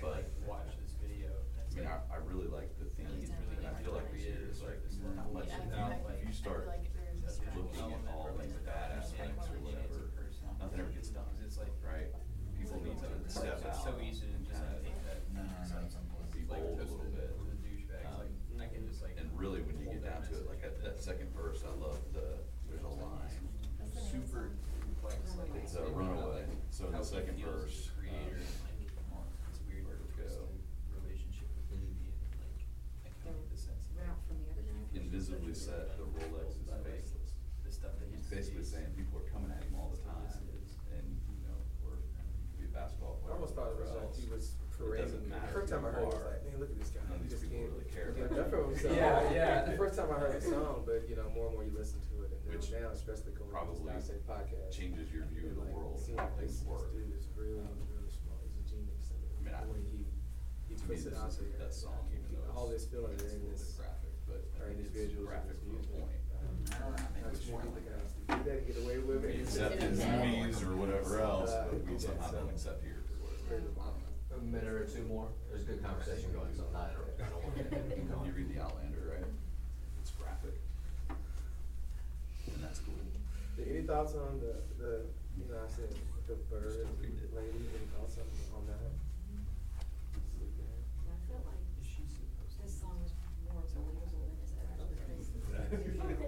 but 0.02 0.26
watch 0.46 0.68
this 0.82 0.92
video. 1.00 1.30
I 1.30 1.74
mean, 1.78 1.87
I, 1.87 1.96
I 2.12 2.18
really 2.26 2.48
like 2.48 2.68
the 2.78 2.87
theme, 2.98 3.30
and 3.66 3.76
I 3.76 3.83
feel 3.83 3.94
like 3.94 4.12
we 4.12 4.22
did, 4.22 4.38
it's 4.48 4.62
like, 4.62 4.79
not 5.16 5.33
much 5.35 5.50
Yeah, 5.50 5.74
now, 5.74 5.88
like 6.07 6.22
if 6.22 6.29
you 6.29 6.35
start 6.35 6.66
like 6.70 6.87
of 7.26 7.57
looking 7.59 7.90
at 7.90 8.02
all 8.14 8.31
like 8.38 8.52
the 8.55 8.62
bad 8.62 9.02
aspects 9.02 9.50
or 9.50 9.59
whatever, 9.59 10.14
nothing 10.62 10.79
ever 10.79 10.94
gets 10.94 11.11
done, 11.11 11.26
it's 11.42 11.59
like, 11.59 11.74
right? 11.83 12.11
People 12.55 12.79
need 12.83 12.98
to 13.02 13.11
step 13.26 13.62
out. 13.66 13.74
so 13.74 13.94
easy 13.98 14.31
to 14.31 14.38
just 14.46 14.62
like 14.62 14.83
take 14.83 15.00
that. 15.07 15.20
No, 15.35 15.42
no, 15.42 15.50
no. 15.50 15.98
Be 16.33 16.46
bold 16.46 16.79
a 16.79 16.87
little 16.87 17.11
bit. 17.12 17.35
The 17.35 17.92
like, 17.92 18.07
um, 18.07 18.31
I 18.62 18.66
can 18.70 18.87
just 18.87 19.02
like. 19.02 19.16
And 19.18 19.29
really, 19.35 19.61
when 19.61 19.79
you 19.79 19.87
get 19.87 20.05
down 20.05 20.22
to 20.31 20.35
it, 20.38 20.48
like 20.48 20.62
at 20.64 20.83
that 20.83 21.02
second 21.02 21.35
verse, 21.35 21.62
I 21.66 21.72
love 21.76 21.98
the, 22.14 22.40
there's 22.70 22.83
a 22.83 22.88
line, 22.88 23.42
super 23.92 24.55
complex, 24.81 25.37
like. 25.38 25.62
it's 25.62 25.74
a 25.74 25.85
runaway, 25.92 26.44
so 26.70 26.87
in 26.87 26.92
the 26.92 27.05
second 27.05 27.37
verse, 27.42 27.90
probably 53.57 53.81
this 53.81 54.05
Dissect 54.12 54.23
podcast, 54.29 54.69
changes 54.69 55.09
your 55.12 55.25
view 55.33 55.49
of 55.49 55.57
the 55.57 55.66
world, 55.73 55.97
seeing 55.97 56.19
how 56.21 56.29
this, 56.37 56.61
this 56.61 56.85
dude 56.92 57.09
is 57.16 57.25
really, 57.33 57.57
Um, 57.64 57.73
really 57.88 58.12
smart. 58.12 58.45
He's 58.45 58.61
a 58.61 58.64
genius. 58.69 59.09
I 59.09 59.40
mean, 59.40 59.55
I- 59.57 59.64
the 59.64 59.81
he 59.81 60.05
he 60.69 60.75
To 60.77 60.83
me, 60.85 60.88
puts 60.92 61.05
this 61.05 61.12
it 61.12 61.16
out 61.16 61.31
is 61.33 61.37
there. 61.40 61.57
that 61.64 61.73
song, 61.73 62.05
even 62.12 62.29
though 62.37 62.45
all 62.53 62.69
it's, 62.69 62.85
this 62.85 62.92
feeling 62.92 63.16
it's 63.16 63.25
a 63.25 63.33
in 63.33 63.49
little 63.49 63.57
this, 63.57 63.64
bit 63.73 63.81
graphic, 63.81 64.12
but 64.29 64.40
I 64.45 64.61
or 64.61 64.69
in 64.69 64.77
think 64.77 64.92
these 64.92 64.92
it's 64.92 65.14
visuals. 65.16 65.25
graphic 65.27 65.57
and 65.57 65.64
to 65.64 65.66
a 65.66 65.73
music. 65.73 65.92
point. 65.97 66.21
Um, 66.37 66.53
Maybe 66.66 67.25
That's 67.25 67.38
it's 67.40 67.49
more 67.49 67.57
more 67.57 67.62
people 67.64 67.81
like 67.81 67.87
can 67.87 68.37
do 68.37 68.45
that 68.45 68.59
and 68.61 68.66
get 68.66 68.77
away 68.85 68.99
with 68.99 69.21
We 69.25 69.29
it. 69.33 69.40
accept 69.40 69.75
It's 69.81 69.85
his 69.85 69.99
bad. 70.05 70.21
movies 70.21 70.59
or 70.66 70.73
whatever 70.77 71.12
else, 71.23 71.51
Uh, 71.51 71.69
but 71.71 71.81
we 71.87 71.92
yeah, 71.92 71.99
somehow 71.99 72.29
so- 72.31 72.37
don't 72.42 72.51
accept 72.51 72.81
yours 72.85 73.07
or 73.09 73.16
whatever. 73.25 73.47
Very 73.49 73.71
wild. 73.73 73.95
A 74.37 74.38
minute 74.42 74.69
or 74.69 74.85
two 74.85 75.05
more. 75.09 75.29
There's 75.49 75.64
good 75.64 75.81
conversation 75.83 76.29
going, 76.37 76.53
so 76.53 76.66
I'm 76.69 76.73
not. 76.77 76.90
I 76.92 77.29
don't 77.31 77.40
want 77.40 77.57
to. 77.57 78.27
You 78.27 78.33
read 78.37 78.49
the 78.53 78.61
Outlander, 78.61 79.01
right? 79.16 79.25
It's 80.03 80.11
graphic. 80.12 80.53
And 81.09 82.61
that's 82.62 82.81
cool. 82.81 82.95
Any 83.57 83.83
thoughts 83.88 84.12
on 84.14 84.38
the, 84.40 84.53
the, 84.77 85.07
you 85.40 85.49
know, 85.49 85.57
I 85.64 85.69
said 85.73 85.88
the 86.29 86.35
bird 86.53 86.69
Just 86.69 87.33
lady, 87.33 87.64
any 87.73 87.88
thoughts 87.97 88.21
on, 88.21 88.29
on 88.53 88.62
that? 88.69 88.92
I 89.73 89.81
feel 91.25 91.40
like 91.40 91.64
this 91.81 92.75
song 92.77 93.01
is 93.01 93.12
more 93.49 93.64
believable 93.73 94.29
than 94.29 94.37
his 94.45 94.53
other 94.61 94.85
because 94.92 95.33
the 95.33 95.40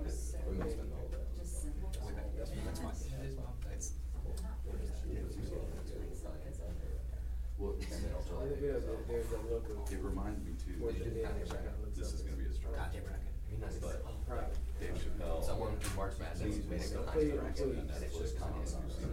so 0.08 0.40
We 0.48 0.56
must 0.56 0.80
have 0.80 0.88
known 0.88 1.08
that. 1.12 1.28
just 1.36 1.52
simple. 1.68 1.92
That's- 1.92 2.48
that's 2.64 2.80
fine. 2.80 2.96
And 3.12 3.28
It's- 3.28 3.92
not 4.42 4.56
really 4.64 4.88
like 4.88 6.16
some 6.16 6.32
of 6.32 6.40
his 6.48 6.58
other. 6.64 6.96
Well, 7.58 7.74
there's 7.76 9.30
a, 9.32 9.40
look 9.52 9.68
of. 9.68 9.92
It 9.92 10.00
reminds 10.00 10.40
me 10.46 10.54
too, 10.56 10.78
Towards 10.78 10.96
the 10.98 11.10
that 11.10 11.34
end, 11.34 11.42
it 11.42 11.48
kinda 11.50 11.74
looks 11.82 11.98
this 11.98 12.12
is 12.14 12.22
gonna 12.22 12.36
be 12.38 12.46
a 12.46 12.52
struggle. 12.52 12.78
Goddamn 12.78 13.02
bracket. 13.04 13.26
I 13.28 13.50
mean, 13.50 13.60
that's- 13.60 13.80
But 13.82 14.04
I'm 14.06 14.16
proud. 14.24 14.52
Dave 14.80 14.94
Chappelle. 14.94 15.44
Someone 15.44 15.70
who 15.80 15.96
March 15.96 16.12
Madness 16.18 16.40
Please, 16.42 16.56
made 16.56 16.64
a 16.64 16.68
please, 16.68 16.90
good 16.90 17.06
please, 17.08 17.32
bracket, 17.32 17.66
and 17.66 17.90
it's 18.02 18.18
just 18.18 18.36
Kanye's 18.38 18.76
You've 19.00 19.12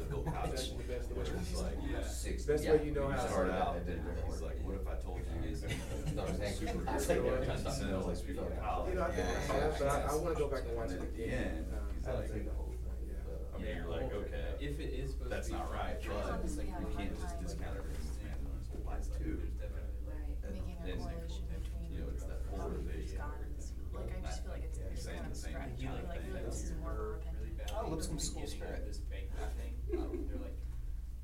the 0.00 0.04
Bill 0.08 0.24
Cosby 0.24 0.50
That's 0.50 0.68
one, 0.72 0.82
best 0.88 1.54
way. 1.56 1.62
like, 1.62 1.76
yeah. 1.90 2.02
Six- 2.08 2.44
Best 2.44 2.64
yeah, 2.64 2.74
you 2.82 2.90
know 2.92 3.06
You 3.08 3.14
how. 3.14 3.26
start 3.28 3.46
to- 3.48 3.54
out, 3.54 3.76
and 3.76 3.86
then 3.86 4.00
he's 4.26 4.40
like, 4.40 4.58
what 4.64 4.74
if 4.80 4.86
I 4.88 4.94
told 4.96 5.20
you? 5.20 5.26
No, 6.16 6.24
I'm 6.24 6.36
saying- 6.38 6.54
Super 6.56 6.70
I'm 6.88 6.96
good. 6.96 7.04
saying- 7.04 7.22
He 7.24 7.56
sends 7.70 8.06
like 8.06 8.26
people 8.26 8.44
to 8.48 8.56
college. 8.56 8.88
You 8.90 8.98
know, 8.98 9.04
I 9.06 9.10
think 9.12 9.28
I 9.28 9.52
have, 9.60 9.78
but 9.78 9.88
I, 9.88 10.00
I 10.10 10.14
wanna 10.16 10.34
go 10.34 10.48
back 10.48 10.64
and 10.66 10.74
watch 10.76 10.90
it 10.90 10.98
then 10.98 11.06
at 11.06 11.14
the 11.16 11.24
again. 11.24 11.66
Um, 11.70 11.86
he's 11.94 12.06
I 12.06 12.10
haven't 12.10 12.32
like, 12.32 12.44
the 12.48 12.54
whole 12.56 12.72
thing, 12.74 12.98
yeah. 13.06 13.54
I 13.54 13.56
mean, 13.60 13.76
you're 13.76 13.90
like, 13.92 14.08
okay. 14.10 14.56
If 14.58 14.80
it 14.80 14.90
is 14.96 15.10
supposed 15.12 15.30
to 15.30 15.36
That's 15.36 15.48
be 15.48 15.54
not 15.54 15.70
right, 15.70 15.94
I 15.94 16.00
but 16.00 16.04
you 16.04 16.10
have 16.10 16.26
a 16.26 16.90
hard 16.90 16.96
can't 16.96 17.14
just 17.20 17.36
discount 17.38 17.76
it 17.76 17.84
because 17.86 18.06
this 18.08 18.18
man 18.24 18.36
learns 18.48 18.66
whole 18.72 18.82
life 18.88 19.04
Like, 19.06 19.20
too. 19.20 19.36
there's 19.38 19.54
definitely 19.60 20.00
like- 20.08 20.16
Right, 20.16 20.34
And 20.42 20.52
making 20.56 20.76
a 20.80 20.86
then, 20.90 20.98
correlation 20.98 21.44
between 21.54 21.86
You 21.92 21.98
know, 22.02 22.08
it's 22.10 22.24
that 22.26 22.40
how 22.50 22.66
we 22.66 22.80
use 22.80 23.14
polarization 23.14 23.20
and 23.20 23.30
guns. 23.30 23.70
everything. 23.70 23.94
Like, 23.94 24.10
I 24.10 24.20
just 24.26 24.40
feel 24.42 24.52
like 24.56 24.64
it's, 24.66 24.78
He's 24.80 24.90
it's 24.90 25.04
saying 25.06 25.20
kind 25.20 25.30
of 25.30 25.34
the 25.36 25.38
same 25.38 25.52
scratchy, 25.54 25.84
kind 25.86 26.00
of 26.00 26.08
like, 26.10 26.18
I 26.18 26.24
feel 26.24 26.34
thing. 26.34 26.42
like 26.42 26.50
this 26.50 26.62
is 26.66 26.72
more 26.82 26.90
of 26.90 26.98
a 26.98 27.04
really 27.04 27.20
repetitive. 27.20 27.54
badly 27.60 27.78
Oh, 27.78 27.90
looks 27.94 28.06
from 28.10 28.18
some 28.18 28.26
school 28.26 28.42
beginning 28.42 28.58
of 28.58 28.66
spirit. 28.66 28.90
This 28.90 28.98
bank 29.06 29.26
thing, 29.60 29.72
um, 30.00 30.10
they're 30.26 30.40
like, 30.42 30.58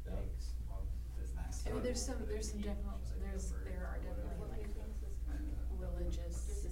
banks 0.07 0.45
on 0.71 0.83
business. 1.19 1.55
I 1.67 1.69
mean, 1.75 1.83
there's 1.83 2.03
some, 2.05 2.19
there's 2.29 2.49
some 2.51 2.61
definite, 2.61 3.03
there's, 3.23 3.51
there 3.65 3.83
are 3.91 3.99
definitely 4.05 4.39
like 4.53 4.67
religious 5.79 6.67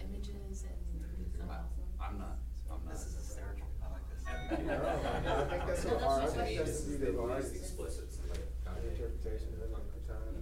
images 0.00 0.64
and, 0.64 1.50
um, 1.50 1.66
I'm 2.00 2.18
not, 2.18 2.38
I'm 2.70 2.80
not. 2.84 2.92
This 2.94 3.06
is 3.06 3.14
hysterical. 3.16 3.68
I 3.82 3.86
like 3.92 4.06
this. 4.10 4.22
advocating. 4.26 4.66
No, 4.66 4.78
I 4.80 5.44
think 5.48 5.62
that's 5.66 5.84
what 5.84 6.02
art, 6.02 6.22
I 6.22 6.26
To 6.26 6.32
think 6.32 6.48
me, 6.48 6.56
that's 6.58 6.70
this 6.70 6.80
the 6.80 6.92
is 6.92 6.98
beauty 6.98 7.12
the 7.12 7.18
of 7.18 7.30
art. 7.30 7.42
least 7.42 7.56
explicit. 7.56 8.06
The 8.10 8.90
interpretation 8.90 9.48
of 9.54 9.60
it 9.64 9.70
at 9.74 9.86
the 9.94 10.00
time. 10.06 10.34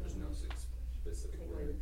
There's 0.00 0.16
no 0.16 0.28
s- 0.30 0.44
specific 1.00 1.40
word. 1.48 1.74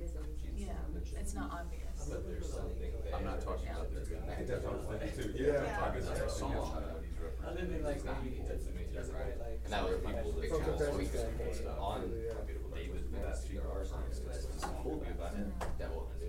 yeah, 0.57 0.75
it's 1.19 1.35
not 1.35 1.51
obvious. 1.51 1.87
But 2.09 2.25
there's 2.27 2.49
something 2.53 2.79
there. 2.81 3.15
I'm 3.15 3.25
not 3.25 3.41
talking 3.41 3.69
about 3.69 3.93
their 3.93 4.05
good. 4.05 4.23
I 4.31 4.35
think 4.35 4.49
that's 4.49 4.65
what 4.65 4.81
I'm 4.81 4.99
thinking 4.99 5.21
too. 5.21 5.31
Yeah, 5.37 5.53
Yeah. 5.53 5.61
I'm 5.61 5.93
talking 5.93 6.03
about 6.05 6.17
their 6.17 6.29
song, 6.29 6.53
Yeah. 6.53 6.61
what 6.61 7.05
he's 7.05 7.19
referencing. 7.21 7.45
Other 7.51 7.65
than 7.67 7.83
like 7.85 7.97
It's 7.97 8.05
not 8.05 8.25
maybe 8.25 8.37
equal 8.41 8.51
it's 8.51 8.65
to 8.67 8.71
me, 8.73 8.83
doesn't 8.95 9.15
right? 9.15 9.25
really, 9.27 9.41
like. 9.41 9.61
And 9.65 9.73
that 9.73 9.83
was 9.85 9.97
people, 10.01 10.33
big 10.41 10.51
From 10.51 10.61
channels, 10.61 10.81
confession 10.81 11.01
tweets 11.01 11.21
standpoint, 11.21 11.55
stuff 11.61 11.79
on 11.81 11.99
yeah. 12.11 12.33
David 12.75 13.03
That 13.13 13.23
That's 13.25 13.41
cheap 13.45 13.61
our 13.61 13.73
art 13.73 13.87
song. 13.89 14.05
song, 14.11 14.80
it's 14.97 15.07
just 15.07 15.15
about 15.19 15.35
it. 15.35 15.47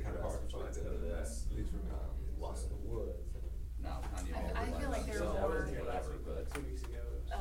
Kind 0.03 0.15
of 0.15 0.21
hard 0.21 0.49
to 0.49 0.57
find 0.57 0.75
it. 0.75 1.27
Lost 2.39 2.65
in 2.65 2.69
the 2.71 2.81
woods. 2.89 3.17
No, 3.81 3.89
Kanye. 4.13 4.33
I- 4.55 4.61
I 4.61 4.79
feel 4.79 4.89
like 4.89 5.05
they're 5.05 5.17
So, 5.17 5.25
more- 5.33 5.65
whatever, 5.85 6.13
but 6.25 6.53
Two 6.53 6.61
weeks 6.61 6.83
ago. 6.83 7.01
Uh, 7.31 7.37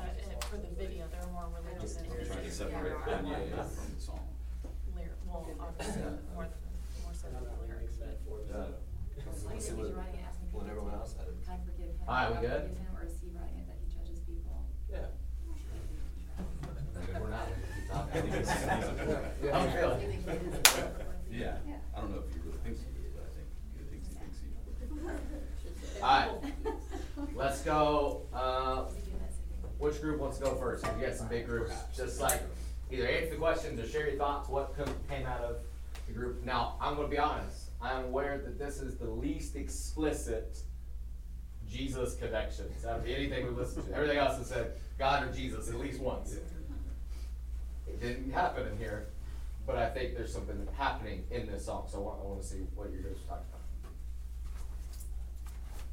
for 0.48 0.56
the 0.56 0.68
video, 0.76 1.04
they're 1.10 1.28
more 1.32 1.48
religious 1.52 1.96
and. 1.96 2.06
you're 2.12 2.24
trying 2.24 2.44
to 2.44 2.50
separate 2.50 2.96
Kanye 3.04 3.48
from 3.50 3.94
the 3.94 4.00
song. 4.00 4.26
Well, 5.26 5.46
obviously, 5.60 6.02
more 6.34 6.44
than, 6.44 6.60
more 7.04 7.14
so 7.14 7.28
than 7.28 7.44
the 7.44 7.54
lyrics, 7.66 7.96
but. 7.98 8.18
Yeah. 8.50 8.64
It, 9.16 9.24
people 10.52 10.66
everyone 10.68 10.94
else 10.94 11.14
had. 11.16 11.26
Him. 11.28 11.36
All 12.08 12.14
right, 12.14 12.28
we 12.28 12.34
not 12.34 12.40
good 12.42 12.50
him, 12.76 12.96
or 12.96 13.04
is 13.06 13.20
he 13.20 13.28
writing 13.36 13.58
it 13.60 13.66
that 13.68 13.76
he 13.78 13.86
judges 13.94 14.20
people? 14.26 14.64
Yeah. 14.90 15.06
Good, 17.06 17.20
we're 17.20 17.30
not. 17.30 17.46
Keep 17.46 17.88
talking. 17.90 18.10
I 18.10 18.20
think 18.20 18.34
it's- 18.34 18.64
Yeah. 19.42 19.52
How 19.52 19.64
you 19.64 19.70
feeling? 19.70 19.98
Do 20.00 20.04
you 20.06 20.10
think 20.10 20.40
he 20.42 20.48
is? 20.48 20.54
Yeah, 21.30 21.56
I 21.94 22.00
don't 22.00 22.10
know 22.10 22.22
if 22.26 22.32
he 22.34 22.40
really 22.42 22.58
thinks 22.64 22.80
he 22.80 22.86
is, 23.06 23.12
but 23.14 23.22
I 23.22 23.30
think 23.36 23.46
he 23.76 23.82
thinks 23.86 24.06
he 24.08 24.14
thinks 24.18 24.38
he. 24.42 26.02
Alright, 26.02 26.30
let's 27.40 27.62
go, 27.62 28.22
uh, 28.34 28.84
which 29.78 30.00
group 30.02 30.20
wants 30.20 30.36
to 30.38 30.44
go 30.44 30.54
first? 30.56 30.84
You 30.98 31.06
got 31.06 31.16
some 31.16 31.28
big 31.28 31.46
groups, 31.46 31.72
just 31.96 32.20
like, 32.20 32.42
either 32.90 33.06
answer 33.08 33.30
the 33.30 33.36
questions 33.36 33.80
or 33.80 33.88
share 33.88 34.08
your 34.08 34.18
thoughts, 34.18 34.48
what 34.50 34.74
came 35.08 35.26
out 35.26 35.40
of 35.40 35.56
the 36.06 36.12
group. 36.12 36.44
Now, 36.44 36.76
I'm 36.80 36.96
gonna 36.96 37.08
be 37.08 37.18
honest, 37.18 37.70
I'm 37.80 38.04
aware 38.04 38.36
that 38.38 38.58
this 38.58 38.82
is 38.82 38.98
the 38.98 39.08
least 39.08 39.56
explicit 39.56 40.58
Jesus 41.66 42.14
connections 42.16 42.84
out 42.84 42.98
of 42.98 43.06
anything 43.06 43.46
we 43.46 43.52
listened 43.52 43.86
to. 43.86 43.94
Everything 43.94 44.18
else 44.18 44.36
has 44.36 44.48
said 44.48 44.72
God 44.98 45.26
or 45.26 45.32
Jesus 45.32 45.70
at 45.70 45.80
least 45.80 46.00
once. 46.00 46.36
It 47.86 48.00
didn't 48.00 48.32
happen 48.32 48.66
in 48.66 48.76
here, 48.76 49.06
but 49.66 49.76
I 49.76 49.88
think 49.88 50.14
there's 50.14 50.32
something 50.32 50.68
happening 50.76 51.24
in 51.30 51.46
this 51.46 51.64
song, 51.64 51.86
so 51.90 51.98
I 51.98 52.00
want, 52.02 52.20
I 52.22 52.26
wanna 52.26 52.42
see 52.42 52.66
what 52.74 52.90
you 52.90 52.98
guys 52.98 53.12
are 53.12 53.28
talking 53.28 53.44
about. 53.48 53.59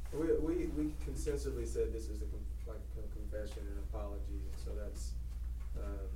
We, 0.08 0.24
we, 0.40 0.54
we 0.72 0.84
consensually 1.04 1.68
said 1.68 1.92
this 1.92 2.08
is 2.08 2.24
a, 2.24 2.28
like, 2.64 2.80
a 2.96 3.04
confession 3.12 3.60
and 3.68 3.78
apology, 3.92 4.40
and 4.40 4.56
so 4.56 4.72
that's, 4.72 5.12
um, 5.76 6.08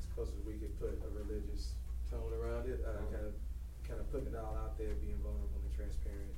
as 0.00 0.08
close 0.16 0.32
as 0.32 0.40
we 0.48 0.56
could 0.56 0.72
put 0.80 0.96
a 0.96 1.10
religious 1.12 1.76
tone 2.08 2.32
around 2.32 2.64
it, 2.64 2.80
uh, 2.80 3.04
kind 3.12 3.28
of, 3.28 3.36
kind 3.84 4.00
of 4.00 4.08
putting 4.08 4.32
it 4.32 4.36
all 4.40 4.56
out 4.56 4.80
there, 4.80 4.96
being 5.04 5.20
vulnerable 5.20 5.60
and 5.60 5.74
transparent, 5.76 6.32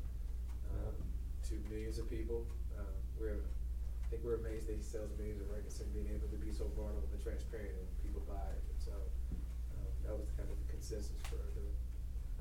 um, 0.75 0.95
to 1.47 1.55
millions 1.71 2.03
of 2.03 2.11
people. 2.11 2.43
Um, 2.75 2.91
we're, 3.15 3.41
I 3.41 4.05
think 4.11 4.27
we're 4.27 4.43
amazed 4.43 4.67
that 4.67 4.75
he 4.75 4.83
sells 4.83 5.15
millions 5.17 5.39
of 5.39 5.49
records 5.55 5.79
and 5.79 5.89
being 5.95 6.11
able 6.11 6.27
to 6.35 6.41
be 6.43 6.51
so 6.51 6.67
vulnerable 6.75 7.09
and 7.15 7.23
transparent 7.23 7.79
and 7.79 7.89
people 8.03 8.27
buy 8.27 8.43
it, 8.53 8.63
and 8.75 8.79
so, 8.83 8.97
um, 9.79 9.91
that 10.03 10.19
was 10.19 10.29
kind 10.35 10.51
of 10.51 10.59
the 10.67 10.69
consensus 10.75 11.15
for 11.31 11.39
the, 11.39 11.67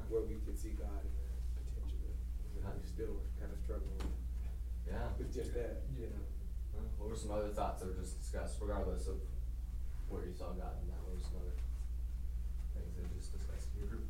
where 0.09 0.25
we 0.25 0.41
could 0.49 0.57
see 0.57 0.73
God 0.73 0.97
in 1.05 1.13
that 1.13 1.39
potentially. 1.61 2.15
And 2.57 2.65
we 2.73 2.89
still 2.89 3.21
kind 3.37 3.53
of 3.53 3.59
struggle 3.61 3.85
with 4.01 4.26
Yeah. 4.88 5.08
with 5.17 5.34
just 5.34 5.54
that, 5.54 5.84
you 6.00 6.08
know. 6.08 6.23
Well, 6.73 6.84
What 6.97 7.10
were 7.10 7.15
some 7.15 7.32
other 7.32 7.50
thoughts 7.50 7.82
that 7.82 7.88
were 7.89 8.00
just 8.02 8.19
discussed, 8.19 8.58
regardless 8.62 9.08
of 9.08 9.15
where 10.10 10.26
you 10.26 10.34
saw 10.34 10.56
God 10.56 10.80
in 10.82 10.88
that? 10.88 11.00
What 11.04 11.15
were 11.15 11.23
some 11.23 11.36
other 11.43 11.56
things 12.73 12.95
that 12.95 13.04
were 13.04 13.15
just 13.19 13.34
discussed 13.34 13.67
in 13.76 13.82
your 13.82 13.89
group? 13.89 14.08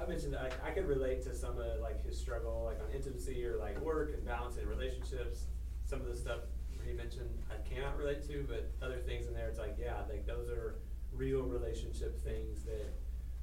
I 0.00 0.06
mentioned 0.06 0.36
I, 0.36 0.50
I 0.64 0.70
could 0.70 0.86
relate 0.86 1.22
to 1.24 1.34
some 1.34 1.58
of 1.58 1.80
like 1.80 2.04
his 2.04 2.18
struggle, 2.18 2.64
like 2.64 2.78
on 2.80 2.94
intimacy 2.94 3.44
or 3.44 3.56
like 3.56 3.80
work 3.80 4.14
and 4.14 4.24
balance 4.24 4.56
in 4.56 4.68
relationships. 4.68 5.46
Some 5.84 6.00
of 6.00 6.06
the 6.06 6.16
stuff 6.16 6.40
he 6.84 6.92
mentioned 6.92 7.28
I 7.50 7.56
cannot 7.68 7.98
relate 7.98 8.26
to, 8.28 8.46
but 8.48 8.70
other 8.80 8.98
things 8.98 9.26
in 9.26 9.34
there, 9.34 9.48
it's 9.48 9.58
like, 9.58 9.76
yeah, 9.80 10.02
like 10.08 10.26
those 10.26 10.48
are 10.48 10.76
real 11.12 11.42
relationship 11.42 12.22
things 12.22 12.62
that 12.64 12.92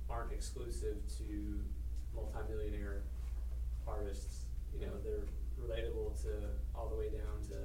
aren't 0.10 0.32
exclusive 0.32 0.98
to 1.18 1.60
multimillionaire 2.14 3.04
artists. 3.88 4.46
You 4.74 4.88
know, 4.88 4.94
they're 5.04 5.26
relatable 5.62 6.20
to 6.24 6.32
all 6.76 6.90
the 6.90 6.96
way 6.96 7.10
down 7.10 7.42
to 7.50 7.58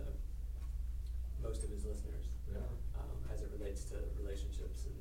most 1.43 1.65
of 1.65 1.71
his 1.71 1.85
listeners. 1.85 2.29
Yeah. 2.51 2.59
Um, 2.99 3.17
as 3.33 3.43
it 3.43 3.51
relates 3.59 3.85
to 3.91 3.97
relationships 4.21 4.87
and 4.87 4.95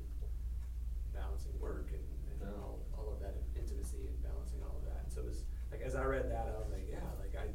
balancing 1.14 1.52
work 1.60 1.90
and, 1.92 2.02
and 2.32 2.38
Yeah. 2.50 2.56
all, 2.62 2.80
all 2.96 3.12
of 3.12 3.20
that 3.20 3.36
intimacy 3.56 4.06
and 4.08 4.16
balancing 4.22 4.62
all 4.64 4.76
of 4.78 4.84
that. 4.86 5.12
So 5.12 5.20
it 5.20 5.26
was, 5.26 5.42
like, 5.70 5.82
as 5.82 5.94
I 5.94 6.04
read 6.04 6.30
that, 6.30 6.48
I 6.54 6.58
was 6.58 6.70
like, 6.72 6.86
yeah, 6.90 7.04
like 7.20 7.34
I, 7.36 7.46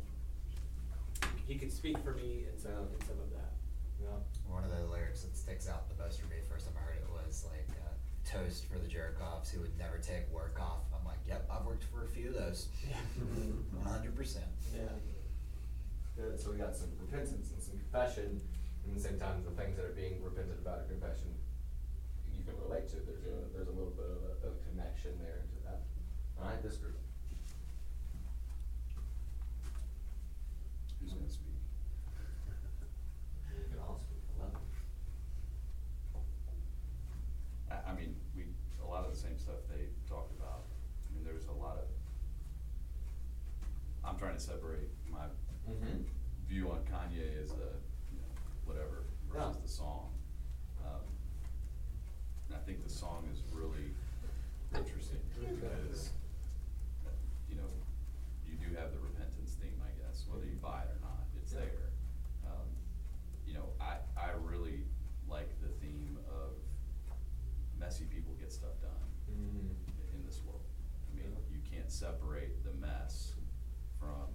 he 1.47 1.55
could 1.55 1.71
speak 1.71 1.97
for 2.03 2.13
me 2.13 2.45
in 2.51 2.57
some, 2.59 2.87
in 2.93 2.99
some 3.07 3.19
of 3.19 3.29
that. 3.33 3.51
Yeah. 4.01 4.19
One 4.51 4.63
of 4.63 4.71
the 4.71 4.85
lyrics 4.91 5.23
that 5.23 5.35
sticks 5.35 5.67
out 5.69 5.87
the 5.89 5.95
most 6.03 6.19
for 6.21 6.27
me, 6.27 6.37
first 6.49 6.65
time 6.67 6.75
I 6.77 6.83
heard 6.85 6.97
it, 7.01 7.07
was 7.09 7.45
like, 7.49 7.67
uh, 7.81 7.91
toast 8.25 8.65
for 8.67 8.77
the 8.79 8.87
jerk 8.87 9.17
offs 9.21 9.49
who 9.49 9.61
would 9.61 9.77
never 9.77 9.97
take 9.97 10.29
work 10.31 10.59
off. 10.59 10.83
I'm 10.93 11.05
like, 11.05 11.19
Yep, 11.27 11.49
I've 11.49 11.65
worked 11.65 11.85
for 11.85 12.03
a 12.04 12.04
few 12.15 12.29
of 12.29 12.35
those. 12.35 12.67
One 13.75 13.83
hundred 13.91 14.15
percent. 14.15 14.47
Yeah. 14.73 14.87
Good, 16.15 16.39
so 16.39 16.51
we 16.51 16.57
got 16.57 16.75
some 16.75 16.87
repentance 17.01 17.51
and 17.51 17.61
some 17.61 17.75
confession, 17.75 18.39
and 18.39 18.87
at 18.87 18.95
the 18.95 19.03
same 19.03 19.19
time, 19.19 19.43
the 19.43 19.51
things 19.51 19.75
that 19.75 19.83
are 19.83 19.91
being 19.91 20.23
repented 20.23 20.55
about 20.63 20.87
in 20.87 20.95
confession, 20.95 21.27
you 22.31 22.39
can 22.47 22.55
relate 22.63 22.87
to, 22.95 23.03
there's 23.03 23.27
a, 23.27 23.35
there's 23.51 23.67
a 23.67 23.75
little 23.75 23.91
bit 23.91 24.07
of 24.07 24.23
a, 24.23 24.47
of 24.47 24.55
connection 24.71 25.11
there 25.19 25.43
to 25.43 25.57
that. 25.67 25.83
Alright, 26.39 26.63
this 26.63 26.77
group. 26.79 26.95
Who's 31.03 31.11
gonna 31.11 31.27
speak? 31.27 31.59
You 33.51 33.67
can 33.67 33.83
all 33.83 33.99
speak, 33.99 34.23
I 34.39 34.47
love 34.47 34.55
it. 34.55 34.63
I, 37.75 37.91
I 37.91 37.93
mean, 37.93 38.15
we, 38.39 38.47
a 38.79 38.87
lot 38.87 39.03
of 39.03 39.11
the 39.11 39.19
same 39.19 39.35
stuff 39.37 39.67
they 39.67 39.91
talked 40.07 40.31
about. 40.39 40.63
I 41.11 41.15
mean, 41.15 41.27
there's 41.27 41.47
a 41.51 41.57
lot 41.59 41.75
of, 41.75 41.91
I'm 44.07 44.15
trying 44.35 44.47
to 44.47 44.53
separate 44.53 44.89
my 45.09 45.27
Mhm. 45.67 46.05
view 46.45 46.69
on 46.71 46.83
Kanye 46.85 47.37
as 47.41 47.51
a, 47.51 47.79
you 48.11 48.19
know, 48.19 48.35
whatever, 48.65 49.03
versus 49.29 49.55
Yeah. 49.55 49.61
the 49.61 49.67
song. 49.67 50.13
Um, 50.83 51.01
And 52.47 52.55
I 52.55 52.59
think 52.59 52.83
the 52.83 52.89
song 52.89 53.25
is 53.29 53.41
really 53.53 53.95
interesting 54.75 55.19
because, 55.33 56.11
uh, 57.05 57.09
you 57.49 57.55
know, 57.55 57.67
you 58.45 58.55
do 58.55 58.71
have 58.75 58.91
the 58.93 58.99
repentance 58.99 59.55
theme, 59.55 59.81
I 59.81 59.89
guess, 59.99 60.27
whether 60.27 60.45
you 60.45 60.55
buy 60.57 60.83
it 60.83 60.95
or 60.95 60.99
not, 60.99 61.25
it's 61.37 61.53
Yeah. 61.53 61.61
there. 61.61 61.89
Um, 62.45 62.67
You 63.47 63.53
know, 63.55 63.73
I, 63.79 63.99
I 64.15 64.31
really 64.33 64.85
like 65.27 65.59
the 65.59 65.69
theme 65.69 66.17
of 66.29 66.53
messy 67.79 68.05
people 68.05 68.35
get 68.35 68.51
stuff 68.51 68.79
done 68.79 69.09
Mhm. 69.27 70.13
in 70.13 70.23
this 70.25 70.43
world. 70.43 70.63
I 71.09 71.15
mean, 71.15 71.35
you 71.49 71.61
can't 71.61 71.91
separate 71.91 72.63
the 72.63 72.73
mess 72.73 73.33
from 73.97 74.29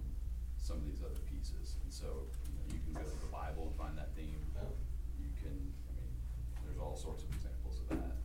some 0.57 0.77
of 0.77 0.85
these 0.85 1.01
other 1.01 1.19
pieces. 1.21 1.77
And 1.83 1.93
so, 1.93 2.27
you 2.47 2.55
know, 2.57 2.65
you 2.73 2.79
can 2.81 2.93
go 2.93 3.03
to 3.09 3.17
the 3.21 3.27
Bible 3.31 3.67
and 3.67 3.75
find 3.77 3.97
that 3.97 4.13
theme. 4.15 4.51
Yeah. 4.53 4.63
You 5.19 5.29
can, 5.41 5.73
I 5.87 5.91
mean, 5.93 6.21
there's 6.65 6.77
all 6.77 6.95
sorts 6.95 7.23
of 7.23 7.33
examples 7.33 7.79
of 7.79 7.89
that, 7.89 8.17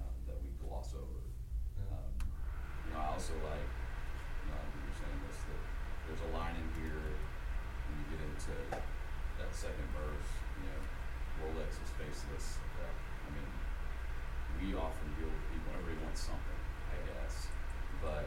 um, 0.00 0.14
that 0.26 0.40
we 0.42 0.50
gloss 0.58 0.94
over. 0.94 1.20
Yeah. 1.78 1.96
Um, 1.96 2.12
You 2.86 2.92
know, 2.92 2.98
I 3.00 3.06
also 3.14 3.34
like, 3.42 3.68
you 4.44 4.50
know, 4.50 4.56
I 4.56 4.64
think 4.70 4.84
you're 4.84 4.94
saying 5.00 5.20
this, 5.26 5.38
that 5.42 5.62
there's 6.06 6.20
a 6.20 6.32
line 6.36 6.54
in 6.56 6.68
here, 6.80 7.02
when 7.88 7.98
you 7.98 8.04
get 8.16 8.20
into 8.24 8.52
that 9.38 9.54
second 9.54 9.86
verse, 9.90 10.30
you 10.62 10.68
know, 10.70 10.80
Rolex 12.16 12.24
is 12.32 12.32
faceless. 12.32 12.48
Yeah. 12.80 12.88
I 12.88 13.28
mean, 13.36 13.48
we 14.56 14.66
often 14.72 15.08
deal 15.20 15.28
with 15.28 15.44
people, 15.52 15.68
everybody 15.76 16.00
wants 16.00 16.24
something, 16.24 16.60
I 16.88 16.96
guess, 17.04 17.52
but 18.00 18.24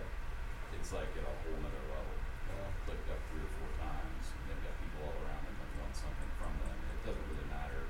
it's 0.78 0.94
like 0.94 1.10
at 1.18 1.26
a 1.26 1.34
whole 1.42 1.58
nother 1.58 1.86
level. 1.90 2.18
Yeah. 2.54 2.70
Clicked 2.86 3.10
up 3.10 3.22
three 3.34 3.42
or 3.42 3.52
four 3.58 3.72
times, 3.82 4.24
and 4.30 4.42
they've 4.46 4.62
got 4.62 4.78
people 4.78 5.10
all 5.10 5.18
around 5.26 5.42
them 5.42 5.58
that 5.58 5.70
want 5.82 5.94
something 5.98 6.32
from 6.38 6.54
them, 6.62 6.78
and 6.78 6.90
it 6.94 7.02
doesn't 7.02 7.28
really 7.34 7.50
matter. 7.50 7.82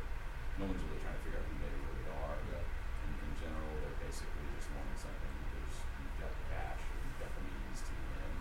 No 0.55 0.71
one's 0.71 0.79
really 0.87 1.03
trying 1.03 1.19
to 1.19 1.23
figure 1.27 1.39
out 1.39 1.47
who 1.51 1.55
they 1.59 1.73
really 1.83 2.07
are. 2.15 2.35
Yeah. 2.47 2.63
In, 2.63 3.11
in 3.19 3.33
general, 3.35 3.71
they're 3.83 3.99
basically 3.99 4.47
just 4.55 4.71
wanting 4.71 4.99
something 4.99 5.33
because 5.51 5.73
you've 5.99 6.15
got 6.15 6.31
the 6.31 6.45
cash 6.47 6.79
or 6.79 6.95
you've 7.03 7.19
got 7.19 7.31
the 7.35 7.43
means 7.43 7.79
to 7.83 7.91
the 7.91 8.07
end. 8.23 8.39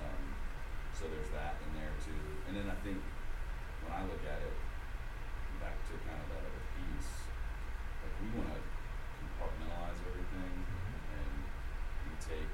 Um, 0.00 0.22
so 0.96 1.02
there's 1.12 1.32
that 1.36 1.60
in 1.60 1.76
there 1.76 1.92
too. 2.00 2.24
And 2.48 2.56
then 2.56 2.72
I 2.72 2.76
think 2.80 3.00
when 3.84 3.92
I 3.92 4.04
look 4.08 4.24
at 4.24 4.40
it, 4.40 4.56
back 5.60 5.76
to 5.84 5.92
kind 6.08 6.16
of 6.16 6.28
that 6.32 6.40
other 6.40 6.64
piece, 6.72 7.28
like 8.00 8.16
we 8.16 8.32
wanna 8.32 8.56
compartmentalize 9.20 10.00
everything 10.08 10.64
and 10.64 11.32
we 12.08 12.16
take, 12.16 12.48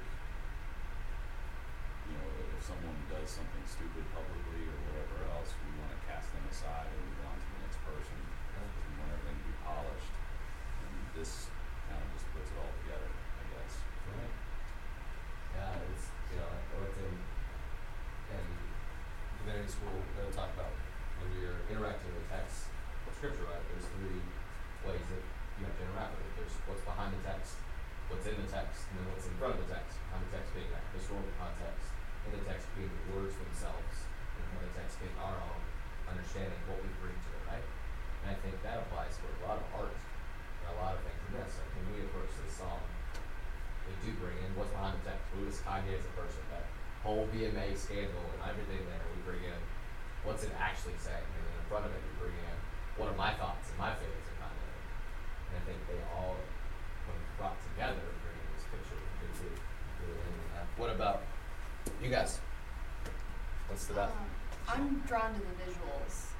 you 2.11 2.19
know, 2.19 2.27
if 2.51 2.59
someone 2.59 2.99
does 3.07 3.31
something 3.31 3.56
stupid 3.67 4.07
publicly 4.15 4.63
or 4.63 4.77
whatever 4.87 5.27
else, 5.35 5.51
we 5.59 5.75
wanna 5.75 5.99
cast 6.07 6.31
them 6.31 6.47
aside 6.47 6.87
and 6.87 6.99
move 7.03 7.27
on 7.27 7.35
to 7.35 7.47
the 7.51 7.59
next 7.67 7.79
person. 7.83 8.15
Because 8.15 8.71
we 8.71 8.91
want 8.95 9.11
everything 9.11 9.37
to 9.43 9.47
be 9.51 9.55
polished. 9.59 10.11
And 10.87 10.91
this 11.11 11.51
kind 11.91 11.99
of 11.99 12.07
just 12.15 12.27
puts 12.31 12.47
it 12.47 12.57
all 12.57 12.71
together, 12.87 13.11
I 13.11 13.43
guess. 13.51 13.73
Right. 14.07 14.35
Yeah, 15.51 15.91
it's, 15.91 16.07
you 16.31 16.39
know, 16.39 16.47
I 16.47 16.73
worked 16.79 16.95
in, 17.03 17.11
in 17.11 18.45
divinity 19.43 19.67
school, 19.67 19.99
they'll 20.15 20.31
talk 20.31 20.55
about 20.55 20.71
when 21.19 21.35
you're 21.35 21.59
interacting 21.67 22.15
with 22.15 22.23
text 22.31 22.71
of 23.03 23.11
scripture, 23.19 23.43
right, 23.51 23.63
there's 23.73 23.87
three 23.99 24.23
ways 24.87 25.03
that 25.11 25.23
you 25.59 25.65
have 25.65 25.75
to 25.75 25.83
interact 25.83 26.15
with 26.15 26.23
it. 26.23 26.33
There's 26.39 26.55
what's 26.69 26.85
behind 26.85 27.11
the 27.11 27.21
text, 27.25 27.59
what's 28.07 28.23
in 28.29 28.37
the 28.37 28.47
text, 28.47 28.87
and 28.93 29.01
then 29.01 29.05
what's 29.11 29.25
in 29.25 29.35
front 29.41 29.57
of 29.57 29.65
the 29.65 29.69
text. 29.73 29.97
Behind 30.07 30.23
the 30.29 30.31
text 30.39 30.47
being 30.53 30.69
that 30.71 30.85
historical 30.93 31.33
context, 31.41 31.96
the 32.33 32.41
text 32.47 32.67
being 32.75 32.91
the 32.91 33.05
words 33.15 33.35
themselves, 33.37 34.07
and 34.37 34.43
front 34.55 34.65
the 34.67 34.73
text 34.77 34.99
being 34.99 35.15
our 35.19 35.37
own 35.37 35.61
understanding, 36.07 36.57
what 36.67 36.79
we 36.79 36.89
bring 37.03 37.15
to 37.15 37.29
it, 37.35 37.43
right? 37.47 37.65
And 38.23 38.33
I 38.33 38.35
think 38.39 38.59
that 38.63 38.83
applies 38.87 39.15
for 39.19 39.29
a 39.31 39.39
lot 39.43 39.59
of 39.59 39.65
art 39.75 39.95
and 39.95 40.67
a 40.71 40.77
lot 40.79 40.95
of 40.95 41.01
things 41.03 41.19
in 41.27 41.31
this. 41.39 41.59
Like 41.59 41.71
when 41.75 41.85
we 41.95 41.99
approach 42.07 42.31
this 42.43 42.59
song, 42.59 42.79
they 43.87 43.95
do 44.03 44.11
bring 44.19 44.35
in 44.43 44.51
what's 44.55 44.71
behind 44.71 44.99
the 44.99 45.15
text. 45.15 45.23
Who 45.35 45.47
is 45.47 45.59
Kanye 45.63 45.95
as 45.95 46.03
a 46.03 46.13
person? 46.15 46.43
That 46.51 46.67
whole 47.03 47.27
VMA 47.31 47.71
scandal 47.75 48.23
and 48.35 48.41
everything 48.43 48.83
there. 48.83 49.03
We 49.15 49.23
bring 49.23 49.43
in 49.47 49.59
what's 50.27 50.43
it 50.43 50.51
actually 50.59 50.99
saying, 50.99 51.23
and 51.23 51.43
then 51.47 51.55
in 51.55 51.65
front 51.71 51.87
of 51.87 51.91
it, 51.95 52.01
we 52.03 52.11
bring 52.27 52.35
in 52.35 52.57
what 52.99 53.07
are 53.07 53.15
my 53.15 53.31
thoughts 53.39 53.71
and 53.71 53.77
my 53.79 53.95
feelings 53.95 54.27
of 54.27 54.35
Kanye. 54.43 54.67
And 55.51 55.53
I 55.55 55.61
think 55.63 55.79
they 55.87 55.99
all, 56.11 56.35
when 57.07 57.15
brought 57.39 57.55
together, 57.71 58.03
bring 58.23 58.35
in 58.35 58.49
this 58.57 58.67
picture. 58.67 58.99
They 58.99 59.31
do 59.39 59.49
really 60.03 60.19
in 60.19 60.51
that. 60.57 60.67
What 60.75 60.91
about 60.91 61.23
you 62.07 62.13
guys? 62.13 62.39
What's 63.67 63.85
the 63.87 63.93
best? 63.95 64.13
Um, 64.15 64.27
I'm 64.69 65.03
drawn 65.07 65.33
to 65.33 65.39
the 65.39 65.55
visuals, 65.63 66.31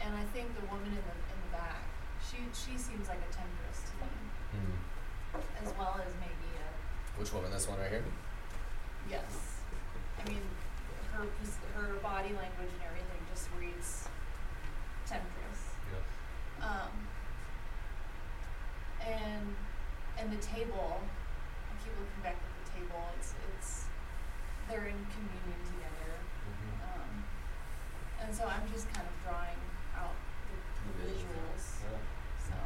and 0.00 0.14
I 0.16 0.24
think 0.32 0.48
the 0.58 0.64
woman 0.72 0.86
in 0.88 0.94
the 1.04 1.16
in 1.28 1.38
the 1.44 1.52
back, 1.52 1.84
she 2.24 2.38
she 2.56 2.78
seems 2.78 3.08
like 3.08 3.18
a 3.20 3.28
temptress 3.32 3.92
to 3.92 3.94
me, 4.00 4.08
Hmm. 4.56 5.38
as 5.66 5.72
well 5.78 6.00
as 6.00 6.12
maybe 6.20 6.48
a 6.56 7.20
Which 7.20 7.32
woman? 7.32 7.50
This 7.52 7.68
one 7.68 7.78
right 7.78 7.90
here. 7.90 8.04
yes. 9.10 9.60
I 10.18 10.28
mean, 10.28 10.40
her 11.12 11.26
her 11.76 11.94
body 12.00 12.32
language 12.32 12.72
and 12.72 12.82
everything 12.88 13.20
just 13.34 13.48
reads 13.60 14.08
temptress. 15.06 15.60
Yeah. 15.92 16.66
Um, 16.68 16.92
and 19.04 19.54
and 20.18 20.32
the 20.32 20.40
table, 20.40 21.00
I 21.68 21.72
keep 21.84 21.92
looking 22.00 22.22
back 22.22 22.36
at 22.40 22.64
the 22.64 22.80
table. 22.80 23.02
It's 23.18 23.34
it's 23.58 23.81
they're 24.72 24.88
in 24.88 25.04
communion 25.12 25.60
together. 25.68 26.16
Mm-hmm. 26.16 26.80
Um, 26.80 27.12
and 28.24 28.32
so 28.32 28.48
I'm 28.48 28.64
just 28.72 28.88
kind 28.88 29.04
of 29.04 29.12
drawing 29.20 29.60
out 29.92 30.16
the, 30.48 30.56
the 30.56 31.12
visuals. 31.12 31.84
So 32.40 32.56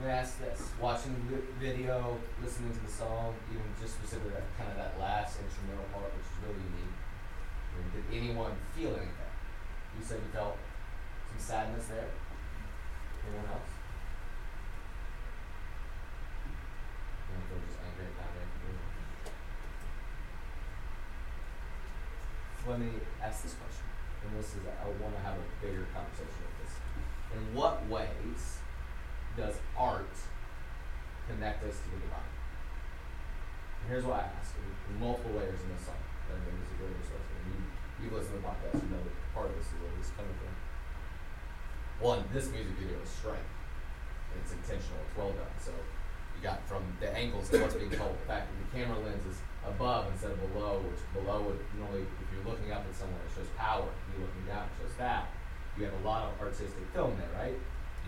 Let 0.00 0.08
me 0.08 0.08
ask 0.08 0.40
this: 0.40 0.72
Watching 0.80 1.12
the 1.28 1.44
video, 1.60 2.16
listening 2.40 2.72
to 2.72 2.80
the 2.80 2.88
song, 2.88 3.36
even 3.52 3.68
just 3.76 4.00
specifically 4.00 4.32
that 4.32 4.48
kind 4.56 4.72
of 4.72 4.80
that 4.80 4.96
last 4.96 5.36
instrumental 5.36 5.84
part, 5.92 6.08
which 6.16 6.24
is 6.24 6.40
really 6.48 6.64
unique. 6.64 6.96
I 6.96 7.72
mean, 7.76 7.88
did 7.92 8.08
anyone 8.08 8.56
feel 8.72 8.96
anything? 8.96 9.32
You 9.92 10.00
said 10.00 10.16
you 10.24 10.32
felt 10.32 10.56
some 11.28 11.36
sadness 11.36 11.92
there. 11.92 12.08
Anyone 13.28 13.52
else? 13.52 13.72
Anyone 17.28 17.44
feel 17.52 17.60
just 17.68 17.84
angry 17.84 18.08
at 18.08 18.16
Kanye? 18.16 18.42
So 22.51 22.51
let 22.68 22.78
me 22.78 22.90
ask 23.22 23.42
this 23.42 23.54
question, 23.58 23.86
and 24.22 24.38
this 24.38 24.54
is 24.54 24.62
I 24.66 24.86
want 25.02 25.14
to 25.16 25.22
have 25.22 25.34
a 25.34 25.46
bigger 25.58 25.86
conversation 25.90 26.40
with 26.46 26.56
this. 26.62 26.74
In 27.34 27.42
what 27.54 27.82
ways 27.88 28.62
does 29.36 29.56
art 29.76 30.14
connect 31.26 31.64
us 31.64 31.78
to 31.82 31.88
the 31.90 32.00
divine? 32.06 32.32
And 33.82 33.90
here's 33.90 34.04
why 34.04 34.22
I 34.22 34.30
ask. 34.38 34.54
Multiple 35.00 35.32
layers 35.32 35.58
in 35.64 35.72
this 35.74 35.88
song. 35.88 35.98
I 36.28 36.38
think 36.38 36.60
is 36.62 36.70
a 36.70 36.78
great 36.78 36.94
resource. 37.00 37.28
And 37.32 37.42
you, 37.48 37.58
you've 37.98 38.12
listened 38.12 38.38
to 38.38 38.44
the 38.44 38.46
podcast, 38.46 38.78
you 38.78 38.92
know 38.92 39.02
part 39.32 39.48
of 39.48 39.56
this 39.56 39.66
is 39.66 39.76
where 39.80 39.92
this 39.96 40.06
is 40.06 40.12
coming 40.12 40.36
from. 40.36 40.52
One, 42.04 42.20
this 42.32 42.52
music 42.52 42.76
video 42.76 43.00
is 43.00 43.08
strength. 43.08 43.48
It's 44.36 44.52
intentional, 44.52 45.00
it's 45.08 45.16
well 45.16 45.32
done. 45.32 45.56
So 45.60 45.72
you 46.36 46.42
got 46.42 46.66
from 46.66 46.82
the 47.00 47.10
angles 47.14 47.52
of 47.52 47.60
what's 47.60 47.74
being 47.74 47.90
told, 47.90 48.14
the 48.18 48.26
fact 48.26 48.48
that 48.50 48.56
the 48.58 48.68
camera 48.74 48.98
lens 48.98 49.24
is 49.26 49.38
above 49.66 50.10
instead 50.10 50.32
of 50.32 50.40
below, 50.52 50.82
which 50.82 51.02
below 51.14 51.42
would 51.46 51.60
normally, 51.78 52.02
if 52.02 52.28
you're 52.34 52.46
looking 52.46 52.72
up 52.72 52.82
at 52.82 52.94
someone, 52.94 53.20
it 53.22 53.32
shows 53.34 53.50
power. 53.56 53.86
If 53.86 54.18
you're 54.18 54.26
looking 54.26 54.46
down, 54.46 54.66
it 54.66 54.74
shows 54.82 54.96
that. 54.98 55.30
You 55.78 55.84
have 55.86 55.94
a 55.94 56.04
lot 56.04 56.28
of 56.28 56.36
artistic 56.42 56.84
film 56.92 57.16
there, 57.16 57.32
right? 57.38 57.56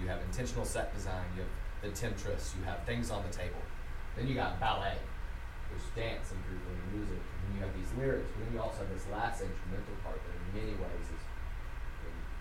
You 0.00 0.08
have 0.08 0.20
intentional 0.26 0.66
set 0.66 0.92
design, 0.92 1.24
you 1.36 1.46
have 1.46 1.54
the 1.80 1.92
temptress, 1.94 2.54
you 2.58 2.64
have 2.66 2.82
things 2.84 3.10
on 3.10 3.22
the 3.22 3.32
table. 3.32 3.62
Then 4.16 4.26
you 4.26 4.34
got 4.34 4.58
ballet, 4.58 4.98
which 5.70 5.86
dance 5.94 6.34
and 6.34 6.38
group 6.44 6.60
and 6.66 6.76
music, 6.90 7.22
and 7.22 7.38
then 7.42 7.50
you 7.54 7.60
have 7.62 7.72
these 7.74 7.90
lyrics, 7.94 8.30
but 8.34 8.44
then 8.44 8.50
you 8.54 8.60
also 8.60 8.82
have 8.82 8.90
this 8.90 9.06
last 9.10 9.42
instrumental 9.42 9.94
part 10.02 10.18
that 10.18 10.34
in 10.34 10.44
many 10.58 10.74
ways 10.78 11.06
is 11.08 11.22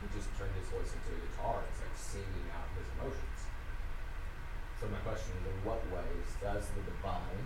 he 0.03 0.19
just 0.19 0.27
turned 0.35 0.51
his 0.59 0.67
voice 0.67 0.91
into 0.91 1.15
a 1.15 1.19
guitar, 1.23 1.63
it's 1.71 1.79
like 1.79 1.95
singing 1.95 2.47
out 2.51 2.67
his 2.75 2.87
emotions. 2.99 3.32
So 4.83 4.91
my 4.91 4.99
question 5.07 5.31
is, 5.39 5.47
in 5.47 5.55
what 5.63 5.79
ways 5.95 6.27
does 6.43 6.67
the 6.75 6.83
divine 6.83 7.39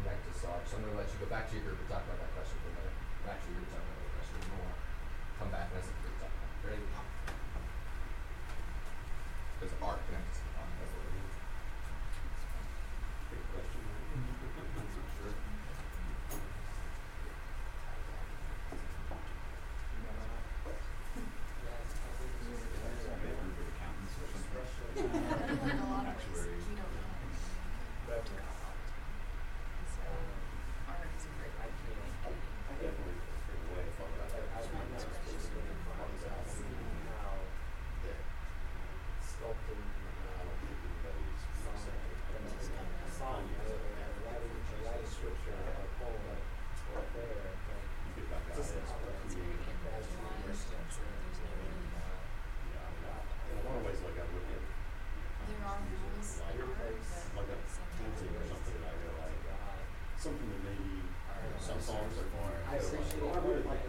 connect 0.00 0.24
to 0.24 0.32
Sarge. 0.32 0.64
So 0.64 0.80
I'm 0.80 0.88
gonna 0.88 0.96
let 0.96 1.12
you 1.12 1.20
go 1.20 1.28
back 1.28 1.52
to 1.52 1.52
your 1.52 1.68
group 1.68 1.84
and 1.84 1.88
talk 1.92 2.00
about 2.00 2.16
that 2.16 2.32
question 2.32 2.56
for 2.64 2.72
a 2.72 2.80
minute. 2.80 2.96
Back 3.28 3.44
to 3.44 3.52
your 3.52 3.60
group, 3.60 3.68
talk 3.76 3.84
about 3.84 4.00
that 4.00 4.12
question. 4.16 4.36
we'll 4.56 4.72
come 5.36 5.52
back 5.52 5.68
and 5.68 5.84
as 5.84 5.84
a 5.84 5.92
talk 6.16 6.32
about 6.32 6.48
it. 6.48 6.64
Ready? 6.64 6.88
Because 9.60 9.76
art 9.84 10.00
connects. 10.08 10.43
essentially, 63.00 63.30
or 63.30 63.60
like 63.68 63.83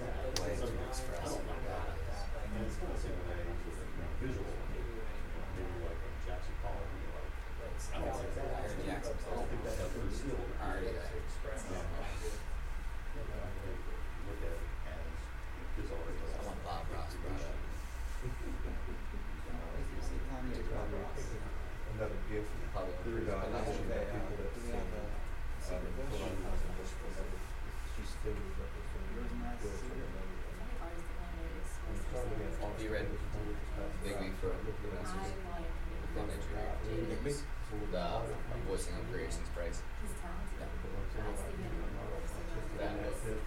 That 43.26 43.42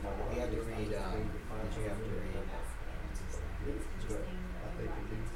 that 0.00 0.16
book. 0.16 0.32
We 0.32 0.40
had 0.40 0.48
to 0.48 0.60
read, 0.64 0.96
um, 0.96 1.20
did 1.20 1.76
you 1.76 1.92
have 1.92 2.00
to 2.00 2.08
read 2.08 2.40
It's 2.40 3.28
interesting 4.00 4.40
I 4.64 4.72
think 4.80 4.88
he 4.96 5.12
it 5.12 5.20
is. 5.20 5.28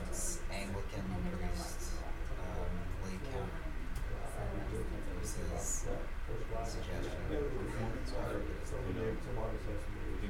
writes 0.00 0.40
Anglican 0.48 1.04
and 1.12 1.28
then 1.28 1.36
there's 1.36 1.44
no 1.44 1.52
like 1.52 1.60
priest, 1.60 2.00
um, 2.40 2.72
Lee 3.04 3.20
County? 3.28 3.52
It 3.52 5.20
was 5.20 5.36
his 5.36 5.84
suggestion. 6.72 7.20
It's 7.28 8.16
hard. 8.16 8.48
We 8.48 8.96
think 8.96 9.20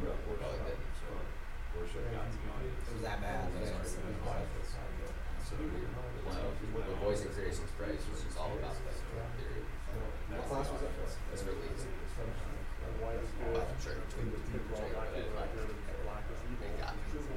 about 0.03 0.19
worship, 0.27 0.43
Probably 0.43 0.59
did. 0.59 0.83
worship 1.79 2.03
God's 2.11 2.35
body. 2.51 2.67
It 2.67 2.93
was 2.99 3.03
that 3.07 3.23
bad. 3.23 3.47
Yeah. 3.63 3.79
So, 3.79 5.55
well, 5.55 6.83
The 6.83 6.99
voicing 6.99 7.31
creation's 7.31 7.71
praise, 7.79 8.03
which 8.11 8.27
is 8.27 8.35
all 8.35 8.53
about 8.59 8.75
that 8.75 8.99
theory. 9.39 9.63
What 10.35 10.51
class 10.51 10.67
was 10.67 10.83
that? 10.83 10.91
It's 11.33 11.47
really 11.47 11.63
easy. 11.71 11.95
I'm 12.89 13.77
sure 13.85 14.01
between 14.09 14.33
the 14.33 14.41
two, 14.49 14.61
but 14.73 14.81
it 14.81 14.97
like, 15.37 15.53
it 15.53 15.69
got 16.81 16.97
me. 16.97 17.03
Just 17.13 17.29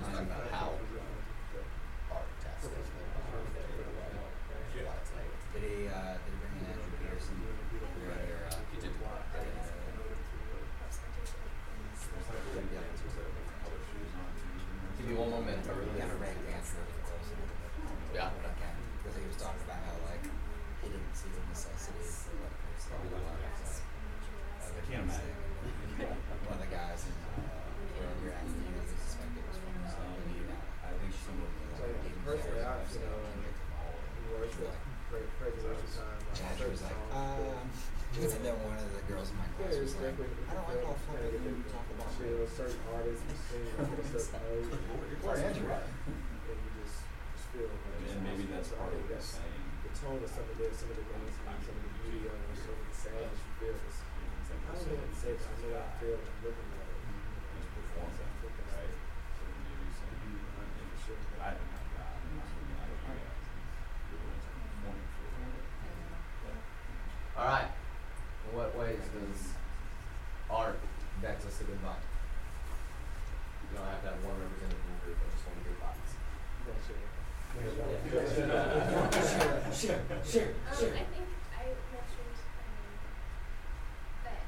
talking 0.00 0.24
about 0.24 0.48
how 0.50 0.72
art 2.10 2.28
tests. 2.40 2.72
Did 5.52 5.62
he, 5.62 5.86
uh, 5.86 6.16
did 6.16 6.32
he 6.32 6.40
bring 6.40 6.56
in 6.56 6.64
Andrew 6.72 6.88
Peterson? 7.04 7.36
Or, 7.44 8.12
uh, 8.48 8.56
He 8.72 8.80
did. 8.80 8.90
Give 14.98 15.06
me 15.10 15.14
one 15.18 15.30
more 15.30 15.42
minute, 15.42 15.66
I 15.66 15.72
We 15.74 15.84
really 15.84 15.98
gotta 16.00 16.16
rank 16.16 16.38
Andrew 16.48 16.80
close. 17.04 17.28
Yeah. 18.14 18.30
Okay, 18.30 18.72
because 19.02 19.14
he 19.18 19.26
was 19.28 19.36
talking 19.36 19.60
about 19.66 19.82
how 19.84 19.94
like, 20.08 20.24
he 20.80 20.88
didn't 20.88 21.12
see 21.12 21.28
the 21.34 21.42
necessity 21.50 22.06
for 22.06 22.32
like, 22.40 22.54
there's 22.54 22.86
probably 22.88 23.10
a 23.10 23.20
lot 23.26 23.36
of 23.36 23.44
like, 23.44 23.52
I 24.74 24.82
can't 24.88 25.04
imagine. 25.04 25.34
One 26.48 26.56
of 26.56 26.62
the 26.62 26.70
guys 26.72 27.00
in, 27.04 27.14
uh, 27.14 27.42
where 27.98 28.10
we 28.22 28.30
were 28.30 28.34
at, 28.34 28.46
he 28.46 28.70
was 28.74 28.90
suspected 29.04 29.42
was 29.44 29.58
from, 29.60 29.74
uh, 29.82 30.18
Indiana. 30.24 30.56
I 30.82 30.90
think 30.98 31.12
some 31.14 31.38
of 31.42 31.48
the. 31.50 31.62
So 31.74 31.84
personally, 32.24 32.62
I, 32.64 32.74
you 32.90 33.00
know, 33.04 33.18
in 33.22 33.44
worship, 34.34 34.72
pray, 35.10 35.22
praise 35.38 35.58
and 35.62 35.74
worship 35.74 35.90
time, 35.94 36.18
like 36.22 36.38
And 36.38 36.48
Andrew 36.54 36.70
was 36.74 36.80
certain 36.80 36.96
like, 36.96 37.12
songs. 37.12 37.44
um, 37.54 37.66
and 38.14 38.46
then 38.46 38.54
one 38.62 38.78
of 38.78 38.86
the 38.94 39.02
girls 39.10 39.26
in 39.30 39.36
my 39.42 39.46
Yeah, 39.58 39.66
class 39.66 39.74
it's 39.74 39.90
was 39.90 39.94
like, 39.98 40.14
definitely. 40.14 40.46
I 40.46 40.54
don't 40.54 40.68
like 40.70 40.86
how 40.86 40.94
kinda 40.94 41.18
fucking 41.18 41.34
get 41.34 41.50
you 41.50 41.66
the 41.66 41.70
talk 41.74 41.86
about 41.94 42.10
Chill, 42.14 42.46
certain 42.54 42.78
artists, 42.94 43.22
you 43.26 43.34
sing 43.42 43.66
like 43.74 43.90
in 43.90 43.98
a 43.98 44.06
certain 44.06 44.38
mode. 44.38 44.70
Poor 45.22 45.34
Andrew. 45.34 45.70
And 45.74 45.82
you 46.84 46.92
just, 46.92 47.00
just 47.32 47.48
feel. 47.56 47.72
like 47.72 48.12
And 48.12 48.20
maybe 48.20 48.44
that's 48.52 48.68
so 48.68 48.76
part 48.76 48.92
of 48.92 49.00
think 49.00 49.08
the 49.08 49.16
saying. 49.16 49.64
The 49.84 49.92
tone 49.96 50.20
of 50.20 50.28
some 50.28 50.44
of 50.44 50.56
this, 50.60 50.84
some 50.84 50.92
of 50.92 50.96
the 51.00 51.06
dancing, 51.08 51.40
some 51.64 51.76
of 51.80 51.80
the 51.80 51.92
beauty 52.04 52.28
of 52.28 52.36
it, 52.36 52.56
some 52.60 52.76
of 52.76 52.84
the 52.84 52.96
sadness 52.96 53.40
you 53.40 53.52
feel 53.56 53.72
is, 53.72 53.96
I 54.04 54.76
don't 54.76 54.84
know 54.84 55.00
what 55.00 55.08
to 55.08 55.16
say, 55.16 55.32
but 55.32 55.48
I 55.48 55.56
know 55.64 55.72
what 55.72 55.88
I 55.88 55.92
feel 55.96 56.16
when 56.20 56.28
I'm 56.28 56.40
looking 56.44 56.68
at 56.76 56.84
it. 56.84 57.00
Mm-hmm. 57.00 57.56
He's 57.56 57.68
performing, 57.72 58.16
So 58.16 58.24
I 58.24 58.36
think 58.36 58.52
that's 58.60 58.74
right? 58.74 58.96
So 59.32 59.42
maybe 59.48 59.88
some, 59.96 60.12
for 60.12 60.98
sure. 61.04 61.20
I 61.40 61.56
don't 61.56 61.72
have 61.72 61.88
that, 61.94 62.20
I'm 62.20 62.36
not 62.36 62.48
looking 62.52 62.76
at 62.76 62.88
it, 62.92 63.00
yeah. 63.00 63.32
You're 64.12 64.20
the 64.20 64.28
ones 64.28 64.44
performing 64.44 65.08
for 65.08 65.24
it. 65.24 66.60
All 67.38 67.48
right. 67.48 67.70
In 67.72 68.50
what 68.52 68.70
ways 68.76 69.04
does 69.14 69.40
art 70.52 70.76
connect 71.16 71.48
us 71.48 71.56
to 71.60 71.64
goodbye? 71.64 72.02
You 73.70 73.78
don't 73.78 73.88
have 73.88 74.02
to 74.04 74.08
have 74.12 74.20
one 74.26 74.36
representative 74.42 74.84
group, 75.06 75.18
I 75.22 75.26
just 75.32 75.44
want 75.48 75.56
to 75.60 75.64
hear 75.64 75.78
thoughts. 76.64 76.88
Sure, 79.74 80.00
sure, 80.24 80.48
Um, 80.64 80.96
I 80.96 81.04
think 81.12 81.28
I 81.54 81.64
mentioned 81.92 82.38
um, 82.40 82.88
that 84.24 84.42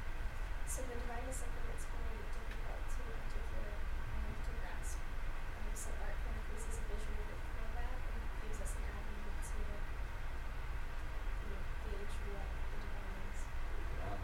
so 0.66 0.80
the 0.88 0.96
divine 0.96 1.26
is 1.28 1.36
something 1.38 1.66
that's 1.70 1.86
very 1.86 2.18
difficult 2.24 2.82
to 2.88 3.00
articulate 3.06 3.82
um, 4.16 4.32
to 4.42 4.50
grasp. 4.64 4.96
Um, 4.96 5.70
so 5.76 5.92
art 6.02 6.16
kind 6.24 6.36
of 6.40 6.44
gives 6.50 6.64
us 6.66 6.76
a 6.80 6.84
visual 6.88 7.20
for 7.36 7.68
that 7.76 7.94
and 7.94 8.22
gives 8.42 8.58
us 8.64 8.72
an 8.80 8.84
avenue 8.90 9.28
to 9.38 9.58
you 9.60 11.48
know, 11.52 11.62
gauge 11.84 12.16
what 12.32 12.48
the 12.48 12.78
divine 12.80 13.22
is. 13.28 13.40
Yeah. 14.02 14.18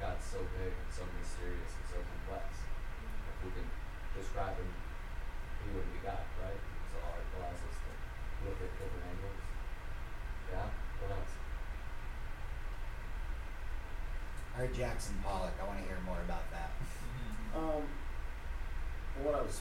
God's 0.00 0.24
so 0.24 0.40
big 0.54 0.72
and 0.72 0.90
so 0.94 1.02
mysterious 1.18 1.72
and 1.76 1.84
so 1.92 1.98
complex. 1.98 2.46
If 2.62 3.36
we 3.42 3.50
can 3.58 3.68
describe 4.16 4.54
him, 4.56 4.70
he 4.70 5.66
wouldn't 5.74 5.92
be 5.92 6.00
God, 6.06 6.24
right? 6.40 6.62
So 6.94 6.96
art 7.04 7.26
allows 7.36 7.60
us 7.60 7.76
to 7.84 7.90
look 8.48 8.58
at 8.62 8.70
different 8.78 9.04
angles. 9.08 9.42
Yeah? 10.48 10.64
What 11.02 11.10
else? 11.12 11.34
I 14.68 14.76
Jackson 14.76 15.14
Pollock, 15.24 15.52
I 15.62 15.66
wanna 15.66 15.80
hear 15.80 15.98
more 16.04 16.18
about 16.24 16.44
that. 16.52 16.70
Um, 17.56 17.82
what 19.22 19.34
I 19.34 19.42
was 19.42 19.60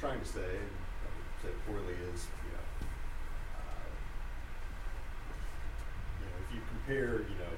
trying 0.00 0.20
to 0.20 0.26
say, 0.26 0.40
and 0.40 0.72
I 1.02 1.08
would 1.12 1.42
say 1.42 1.48
poorly, 1.66 1.94
is, 2.12 2.26
you 2.44 2.52
know, 2.52 2.66
uh, 3.54 3.88
you 6.20 6.26
know, 6.26 6.36
if 6.48 6.54
you 6.54 6.60
compare, 6.68 7.22
you 7.28 7.36
know, 7.38 7.54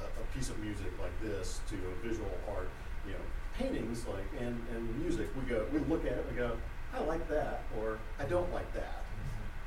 a, 0.00 0.04
a 0.20 0.24
piece 0.36 0.50
of 0.50 0.58
music 0.58 0.92
like 1.00 1.16
this 1.22 1.60
to 1.68 1.74
a 1.76 2.06
visual 2.06 2.30
art, 2.54 2.70
you 3.06 3.12
know, 3.12 3.24
paintings 3.58 4.06
like 4.06 4.26
and, 4.40 4.60
and 4.74 4.98
music, 5.02 5.28
we 5.36 5.42
go, 5.48 5.66
we 5.72 5.78
look 5.80 6.04
at 6.06 6.12
it, 6.12 6.26
we 6.30 6.36
go, 6.36 6.56
I 6.94 7.00
like 7.04 7.28
that, 7.30 7.62
or 7.80 7.98
I 8.20 8.24
don't 8.24 8.52
like 8.52 8.72
that, 8.74 9.04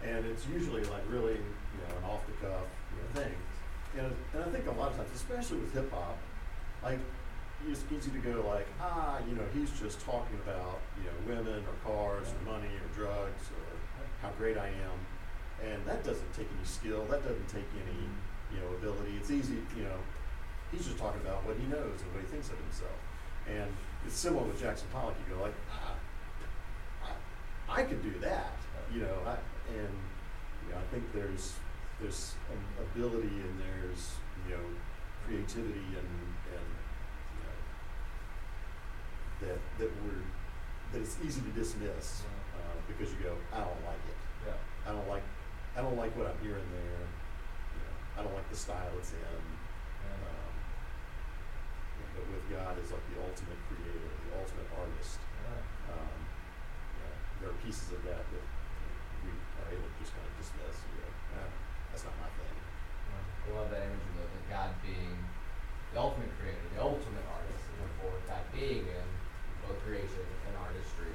and 0.03 0.25
it's 0.25 0.45
usually 0.47 0.83
like 0.85 1.03
really, 1.09 1.33
you 1.33 1.79
know, 1.81 1.97
an 1.97 2.03
off 2.05 2.21
the 2.27 2.47
cuff, 2.47 2.65
you 2.93 3.01
know, 3.01 3.25
thing. 3.25 3.35
And, 3.97 4.13
and 4.33 4.43
I 4.43 4.47
think 4.51 4.67
a 4.67 4.71
lot 4.71 4.91
of 4.91 4.97
times, 4.97 5.04
especially 5.15 5.59
with 5.59 5.73
hip 5.73 5.91
hop, 5.91 6.17
like 6.83 6.99
it's 7.67 7.83
easy 7.89 8.11
to 8.11 8.19
go 8.19 8.45
like, 8.47 8.67
ah, 8.79 9.19
you 9.27 9.35
know, 9.35 9.43
he's 9.53 9.71
just 9.79 9.99
talking 10.01 10.37
about, 10.45 10.79
you 10.99 11.05
know, 11.07 11.17
women 11.25 11.63
or 11.63 11.75
cars 11.83 12.27
or 12.27 12.51
money 12.51 12.69
or 12.69 12.87
drugs 12.93 13.49
or 13.49 13.63
how 14.21 14.29
great 14.37 14.57
I 14.57 14.67
am. 14.67 14.99
And 15.65 15.85
that 15.87 16.03
doesn't 16.03 16.33
take 16.33 16.47
any 16.55 16.65
skill, 16.65 17.05
that 17.09 17.23
doesn't 17.23 17.47
take 17.47 17.65
any 17.73 18.05
you 18.53 18.59
know, 18.59 18.75
ability. 18.77 19.15
It's 19.17 19.31
easy, 19.31 19.59
you 19.75 19.83
know, 19.83 19.99
he's 20.71 20.85
just 20.85 20.97
talking 20.97 21.21
about 21.21 21.45
what 21.45 21.57
he 21.57 21.65
knows 21.65 22.01
and 22.01 22.11
what 22.13 22.21
he 22.21 22.27
thinks 22.27 22.49
of 22.49 22.57
himself. 22.59 22.99
And 23.49 23.71
it's 24.05 24.15
similar 24.15 24.43
with 24.43 24.59
Jackson 24.59 24.87
Pollock. 24.91 25.15
You 25.27 25.35
go 25.35 25.41
like, 25.41 25.53
ah, 25.71 25.95
I, 27.69 27.81
I 27.81 27.83
could 27.83 28.03
do 28.03 28.19
that, 28.19 28.53
you 28.93 29.01
know. 29.01 29.17
I, 29.25 29.37
and 29.73 29.93
you 30.65 30.71
know, 30.71 30.77
I 30.77 30.93
think 30.93 31.03
there's 31.13 31.53
there's 32.01 32.35
ability 32.79 33.27
and 33.27 33.59
there's 33.59 34.15
you 34.45 34.55
know 34.55 34.63
creativity 35.25 35.97
and 35.97 36.11
and 36.53 36.67
you 37.33 37.41
know, 37.41 37.57
that 39.41 39.59
that 39.79 39.91
we're 40.05 40.23
that 40.93 41.01
it's 41.01 41.17
easy 41.25 41.41
to 41.41 41.51
dismiss 41.51 42.23
uh, 42.55 42.77
because 42.87 43.11
you 43.11 43.19
go, 43.19 43.35
I 43.51 43.59
don't 43.59 43.83
like 43.83 44.03
it. 44.07 44.19
Yeah. 44.47 44.59
I 44.85 44.93
don't 44.93 45.09
like 45.09 45.25
I 45.75 45.81
don't 45.81 45.97
like 45.97 46.15
what 46.15 46.29
I'm 46.29 46.39
hearing 46.39 46.69
there. 46.71 47.03
You 47.73 47.81
know, 47.83 47.95
I 48.15 48.23
don't 48.23 48.33
like 48.33 48.47
the 48.49 48.55
style 48.55 48.93
it's 48.95 49.11
in. 49.11 49.19
Um, 50.05 50.53
yeah, 51.99 52.09
but 52.15 52.23
with 52.31 52.45
God 52.47 52.77
is 52.79 52.93
like 52.93 53.03
the 53.11 53.19
ultimate 53.19 53.59
creator, 53.67 54.13
the 54.29 54.33
ultimate 54.39 54.69
artist. 54.77 55.19
Um, 55.91 56.19
there 57.41 57.49
are 57.49 57.59
pieces 57.65 57.91
of 57.91 58.01
that 58.07 58.23
that 58.23 58.45
we 59.25 59.29
are 59.33 59.69
able 59.73 59.89
to 59.89 59.97
just 59.99 60.15
kind 60.15 60.23
of 60.23 60.33
dismiss. 60.39 60.79
You 60.95 61.03
know, 61.03 61.13
ah, 61.43 61.49
that's 61.91 62.05
not 62.07 62.15
my 62.21 62.29
thing. 62.39 62.55
I 63.45 63.49
love 63.53 63.69
that 63.69 63.85
image 63.85 64.01
of 64.01 64.13
the, 64.17 64.25
the 64.25 64.43
God 64.49 64.71
being 64.81 65.17
the 65.95 65.99
ultimate 66.03 66.27
creator, 66.43 66.59
the 66.75 66.83
ultimate 66.83 67.23
artist, 67.31 67.63
and 67.71 67.75
therefore 67.79 68.19
God 68.27 68.43
being 68.51 68.83
in 68.83 69.07
both 69.63 69.79
creation 69.87 70.27
and 70.43 70.53
artistry. 70.59 71.07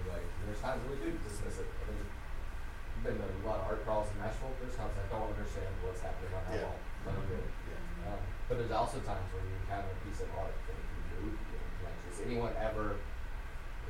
Anyway, 0.00 0.24
there's 0.48 0.64
times 0.64 0.80
when 0.88 0.96
we 0.96 1.12
do 1.12 1.12
dismiss 1.20 1.60
it. 1.60 1.68
I 1.68 1.84
mean, 1.92 2.08
I've 2.08 3.04
been 3.04 3.16
to 3.20 3.28
a 3.28 3.44
lot 3.44 3.60
of 3.60 3.68
art 3.68 3.84
crawls 3.84 4.08
in 4.16 4.24
Nashville. 4.24 4.48
There's 4.64 4.72
times 4.80 4.96
I 4.96 5.04
don't 5.12 5.28
understand 5.28 5.68
what's 5.84 6.00
happening 6.00 6.32
on 6.32 6.40
that 6.48 6.56
Yeah. 6.56 6.72
wall. 6.72 6.80
I 7.04 7.10
don't 7.12 7.28
get 7.28 7.36
it. 7.44 7.52
Yeah. 7.68 8.16
Um, 8.16 8.20
but 8.48 8.54
there's 8.64 8.72
also 8.72 8.96
times 9.04 9.28
when 9.36 9.44
you 9.44 9.54
encounter 9.60 9.92
a 9.92 9.98
piece 10.08 10.20
of 10.24 10.32
art 10.40 10.56
that 10.56 10.72
can 10.72 11.00
move 11.20 11.36
you 11.36 11.60
and 11.60 11.68
connect. 11.84 12.00
Has 12.08 12.18
anyone 12.24 12.52
ever 12.56 12.96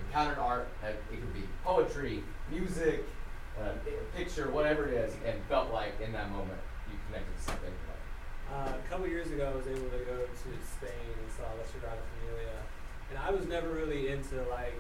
encountered 0.02 0.42
art? 0.42 0.66
That 0.82 0.98
it 1.14 1.18
could 1.22 1.30
be 1.34 1.46
poetry, 1.62 2.26
music, 2.50 3.06
uh, 3.54 3.70
a 3.78 4.16
picture, 4.18 4.50
whatever 4.50 4.90
it 4.90 4.98
is, 4.98 5.14
and 5.22 5.38
felt 5.46 5.70
like 5.70 5.94
in 6.02 6.10
that 6.10 6.26
moment 6.34 6.58
you 6.90 6.98
connected 7.06 7.30
to 7.38 7.42
something. 7.54 7.70
Uh, 8.54 8.72
a 8.72 8.88
couple 8.88 9.08
years 9.08 9.32
ago, 9.32 9.50
I 9.52 9.56
was 9.56 9.66
able 9.66 9.90
to 9.90 10.04
go 10.04 10.16
to 10.16 10.48
Spain 10.76 11.10
and 11.10 11.32
saw 11.36 11.42
La 11.42 11.64
Sagrada 11.64 11.98
Familia, 12.20 12.54
and 13.10 13.18
I 13.18 13.30
was 13.30 13.48
never 13.48 13.68
really 13.68 14.08
into 14.08 14.42
like 14.48 14.78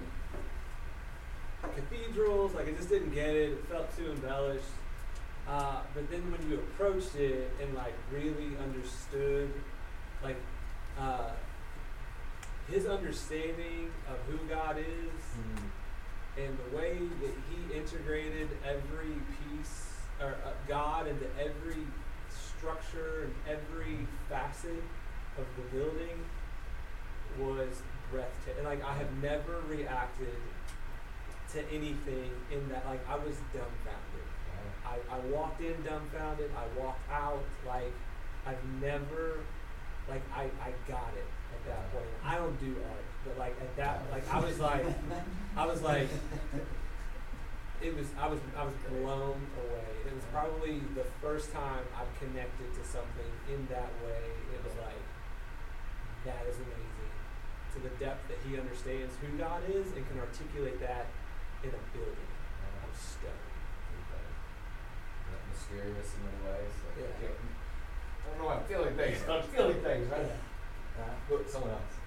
cathedrals. 1.74 2.54
Like 2.54 2.68
I 2.68 2.72
just 2.72 2.88
didn't 2.88 3.12
get 3.12 3.30
it. 3.30 3.50
It 3.50 3.66
felt 3.66 3.94
too 3.96 4.12
embellished. 4.12 4.62
Uh, 5.48 5.80
but 5.92 6.08
then 6.08 6.22
when 6.30 6.48
you 6.48 6.58
approached 6.58 7.16
it 7.16 7.50
and 7.60 7.74
like 7.74 7.94
really 8.12 8.56
understood, 8.62 9.52
like 10.22 10.36
uh, 10.96 11.30
his 12.70 12.86
understanding 12.86 13.90
of 14.08 14.16
who 14.28 14.38
God 14.48 14.78
is 14.78 15.24
and 16.38 16.56
the 16.58 16.76
way 16.76 16.96
that 17.22 17.34
he 17.50 17.76
integrated 17.76 18.48
every 18.64 19.14
piece 19.34 19.94
or 20.20 20.36
uh, 20.46 20.50
God 20.68 21.08
into 21.08 21.26
every 21.40 21.84
structure 22.64 23.24
and 23.24 23.34
every 23.48 24.06
facet 24.28 24.82
of 25.36 25.44
the 25.56 25.76
building 25.76 26.24
was 27.38 27.82
breathtaking. 28.10 28.64
Like 28.64 28.82
I 28.84 28.94
have 28.94 29.12
never 29.22 29.60
reacted 29.68 30.36
to 31.52 31.60
anything 31.72 32.30
in 32.50 32.68
that. 32.70 32.86
Like 32.86 33.06
I 33.08 33.16
was 33.16 33.36
dumbfounded. 33.52 34.24
I, 34.86 34.96
I 35.14 35.18
walked 35.34 35.60
in 35.60 35.74
dumbfounded. 35.82 36.50
I 36.56 36.80
walked 36.80 37.10
out 37.10 37.44
like 37.66 37.92
I've 38.46 38.64
never 38.80 39.40
like 40.08 40.22
I, 40.34 40.44
I 40.62 40.72
got 40.88 41.12
it 41.16 41.26
at 41.52 41.66
that 41.66 41.92
point. 41.92 42.06
I 42.24 42.36
don't 42.36 42.58
do 42.60 42.74
art, 42.90 43.04
but 43.26 43.38
like 43.38 43.56
at 43.60 43.76
that 43.76 44.02
like 44.10 44.32
I 44.32 44.40
was 44.40 44.58
like 44.58 44.86
I 45.56 45.66
was 45.66 45.82
like 45.82 46.08
it 47.84 47.92
was 47.92 48.08
I 48.16 48.26
was 48.26 48.40
I 48.56 48.64
was 48.64 48.72
blown 48.88 49.44
away. 49.60 49.92
It 50.08 50.14
was 50.16 50.24
probably 50.32 50.80
the 50.96 51.04
first 51.20 51.52
time 51.52 51.84
I've 51.92 52.08
connected 52.16 52.72
to 52.80 52.82
something 52.82 53.28
in 53.52 53.68
that 53.68 53.92
way. 54.00 54.24
It 54.56 54.60
was 54.64 54.72
like 54.80 55.04
that 56.24 56.48
is 56.48 56.56
amazing. 56.56 57.12
To 57.76 57.78
the 57.84 57.92
depth 58.00 58.24
that 58.32 58.40
he 58.48 58.56
understands 58.56 59.12
who 59.20 59.36
God 59.36 59.60
is 59.68 59.92
and 59.92 60.00
can 60.08 60.16
articulate 60.16 60.80
that 60.80 61.12
in 61.60 61.68
a 61.74 61.82
building. 61.92 62.30
I'm 62.80 62.94
stoked. 62.96 63.52
that 65.28 65.42
mysterious 65.52 66.08
in 66.16 66.20
many 66.24 66.40
ways. 66.48 66.72
Like, 66.88 67.04
Yeah. 67.04 67.28
I, 67.28 68.24
don't 68.30 68.38
know. 68.40 68.48
I'm 68.48 68.64
feeling 68.64 68.94
things. 68.96 69.20
I'm 69.28 69.42
feeling 69.42 69.80
things. 69.84 70.08
Right. 70.08 70.32
Uh, 70.96 71.12
but 71.28 71.50
someone 71.50 71.74
else. 71.74 71.98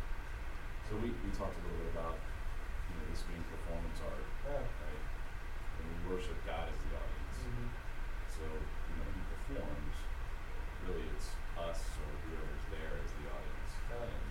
So 0.89 0.95
we, 1.03 1.11
we 1.11 1.29
talked 1.35 1.53
a 1.53 1.61
little 1.67 1.83
bit 1.83 1.91
about, 1.91 2.15
you 2.15 2.93
know, 2.95 3.05
this 3.11 3.27
being 3.27 3.43
performance 3.51 3.99
art, 4.07 4.23
Yeah. 4.47 4.63
Right? 6.07 6.15
And 6.15 6.15
we 6.15 6.15
worship 6.15 6.39
God 6.47 6.67
as 6.71 6.79
the 6.87 6.91
audience. 6.95 7.37
Mm-hmm. 7.43 7.67
So, 8.31 8.43
you 8.47 8.95
know, 8.95 9.07
he 9.11 9.21
performs, 9.27 9.95
really 10.87 11.07
it's 11.11 11.35
us 11.59 11.83
or 11.99 12.07
whoever's 12.27 12.65
there 12.71 12.95
as 12.95 13.11
the 13.19 13.25
audience. 13.27 13.71
Yeah. 13.91 14.07
And 14.07 14.27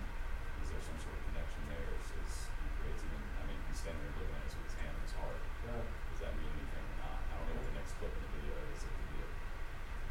is 0.65 0.69
there 0.73 0.81
some 0.81 0.97
sort 0.97 1.13
of 1.13 1.21
connection 1.29 1.61
there? 1.69 1.89
Is, 2.01 2.07
is 2.17 2.33
he 2.49 2.67
creates 2.81 3.01
even, 3.05 3.21
I 3.37 3.43
mean, 3.45 3.59
he's 3.69 3.77
standing 3.77 4.01
there 4.01 4.15
looking 4.17 4.37
at 4.41 4.49
us 4.49 4.55
with 4.57 4.65
his 4.73 4.77
hand 4.81 4.93
on 4.97 5.01
his 5.05 5.15
heart. 5.17 5.41
Yeah. 5.69 5.85
Does 5.85 6.21
that 6.25 6.33
mean 6.39 6.49
anything 6.57 6.81
or 6.81 6.97
not? 7.05 7.19
I 7.29 7.33
don't 7.37 7.45
know 7.45 7.55
what 7.61 7.67
the 7.69 7.75
next 7.77 7.93
clip 8.01 8.13
in 8.13 8.21
the 8.25 8.31
video 8.41 8.53
is. 8.73 8.79
It 8.81 8.91
could 8.93 9.09
be 9.13 9.19
an 9.21 9.33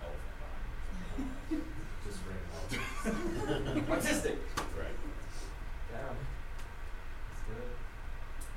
elephant 0.06 0.36
behind 0.38 0.62
or 0.70 0.82
something. 0.86 1.64
Just 2.06 2.20
random. 2.22 2.46
Artistic. 3.96 4.38
Right. 4.78 4.98
Yeah. 5.90 6.14
It's 6.14 7.42
good. 7.46 7.70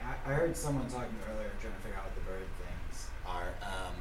I, 0.04 0.14
I 0.30 0.34
heard 0.34 0.56
someone 0.56 0.88
talking 0.88 1.16
earlier, 1.30 1.52
trying 1.62 1.74
to 1.74 1.82
figure 1.82 1.98
out 1.98 2.06
what 2.06 2.16
the 2.16 2.22
bird 2.22 2.48
things 2.60 3.08
are. 3.26 3.54
Um, 3.62 3.96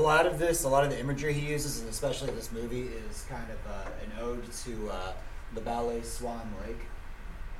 a 0.00 0.02
lot 0.02 0.26
of 0.26 0.38
this, 0.38 0.64
a 0.64 0.68
lot 0.68 0.82
of 0.82 0.88
the 0.88 0.98
imagery 0.98 1.34
he 1.34 1.50
uses, 1.52 1.80
and 1.80 1.88
especially 1.90 2.30
this 2.30 2.50
movie, 2.52 2.88
is 2.88 3.26
kind 3.28 3.44
of 3.50 3.58
uh, 3.70 3.90
an 4.02 4.10
ode 4.24 4.50
to 4.50 4.90
uh, 4.90 5.12
the 5.54 5.60
ballet 5.60 6.00
Swan 6.00 6.48
Lake. 6.66 6.84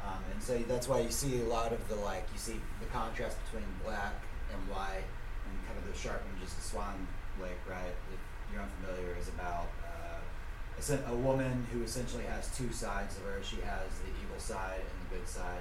Um, 0.06 0.24
and 0.32 0.42
so 0.42 0.56
that's 0.66 0.88
why 0.88 1.00
you 1.00 1.10
see 1.10 1.42
a 1.42 1.44
lot 1.44 1.70
of 1.70 1.86
the 1.90 1.96
like, 1.96 2.26
you 2.32 2.38
see 2.38 2.56
the 2.80 2.86
contrast 2.86 3.36
between 3.44 3.68
black 3.84 4.14
and 4.50 4.60
white, 4.74 5.04
and 5.44 5.52
kind 5.66 5.78
of 5.78 5.92
the 5.92 5.98
sharp 5.98 6.22
images 6.32 6.56
of 6.56 6.64
Swan 6.64 7.06
Lake, 7.42 7.60
right? 7.68 7.94
If 8.10 8.20
you're 8.50 8.62
unfamiliar, 8.62 9.16
is 9.20 9.28
about 9.28 9.68
uh, 9.84 11.12
a 11.12 11.16
woman 11.16 11.66
who 11.74 11.82
essentially 11.82 12.24
has 12.24 12.48
two 12.56 12.72
sides 12.72 13.18
of 13.18 13.24
her. 13.24 13.38
She 13.42 13.56
has 13.56 14.00
the 14.00 14.08
evil 14.24 14.38
side 14.38 14.80
and 14.80 15.10
the 15.10 15.16
good 15.16 15.28
side. 15.28 15.60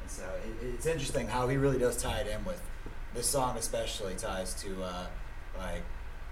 And 0.00 0.08
so 0.08 0.22
it, 0.46 0.74
it's 0.74 0.86
interesting 0.86 1.26
how 1.26 1.48
he 1.48 1.56
really 1.56 1.78
does 1.78 2.00
tie 2.00 2.20
it 2.20 2.28
in 2.28 2.44
with 2.44 2.62
this 3.16 3.26
song, 3.26 3.56
especially 3.56 4.14
ties 4.14 4.54
to 4.62 4.80
uh, 4.84 5.06
like 5.58 5.82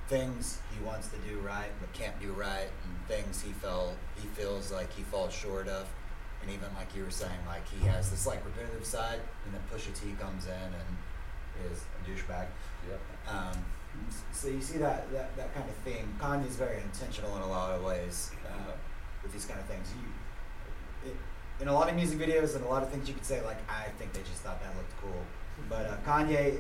things 0.09 0.59
he 0.75 0.85
wants 0.85 1.09
to 1.09 1.17
do 1.19 1.39
right 1.39 1.71
but 1.81 1.93
can't 1.93 2.19
do 2.21 2.33
right, 2.33 2.69
and 2.85 3.07
things 3.07 3.43
he 3.43 3.53
felt 3.53 3.95
he 4.21 4.27
feels 4.29 4.73
like 4.73 4.93
he 4.93 5.03
falls 5.03 5.33
short 5.33 5.69
of. 5.69 5.87
And 6.41 6.51
even 6.51 6.69
like 6.77 6.95
you 6.95 7.03
were 7.05 7.11
saying, 7.11 7.41
like 7.47 7.69
he 7.69 7.87
has 7.89 8.11
this 8.11 8.27
like 8.27 8.45
repetitive 8.45 8.85
side, 8.85 9.21
and 9.45 9.55
then 9.55 9.61
Pusha 9.73 9.93
T 9.99 10.15
comes 10.21 10.47
in 10.47 10.53
and 10.53 11.71
is 11.73 11.83
a 11.83 12.09
douchebag. 12.09 12.47
Yep. 12.89 13.01
Um, 13.29 13.65
so 14.33 14.49
you 14.49 14.61
see 14.61 14.79
that, 14.79 15.11
that, 15.13 15.37
that 15.37 15.55
kind 15.55 15.69
of 15.69 15.75
theme. 15.77 16.15
Kanye's 16.21 16.57
very 16.57 16.81
intentional 16.81 17.35
in 17.37 17.43
a 17.43 17.49
lot 17.49 17.73
of 17.73 17.83
ways 17.83 18.31
uh, 18.47 18.73
with 19.23 19.33
these 19.33 19.45
kind 19.45 19.59
of 19.59 19.67
things. 19.67 19.89
You, 19.97 21.11
it, 21.11 21.17
in 21.61 21.69
a 21.69 21.73
lot 21.73 21.89
of 21.89 21.97
music 21.97 22.19
videos 22.19 22.55
and 22.55 22.65
a 22.65 22.69
lot 22.69 22.83
of 22.83 22.91
things 22.91 23.09
you 23.09 23.15
could 23.15 23.25
say 23.25 23.45
like, 23.45 23.59
I 23.69 23.89
think 23.99 24.13
they 24.13 24.21
just 24.21 24.43
thought 24.43 24.63
that 24.63 24.77
looked 24.77 24.97
cool. 25.03 25.25
But 25.69 25.87
uh, 25.87 25.97
Kanye, 26.07 26.59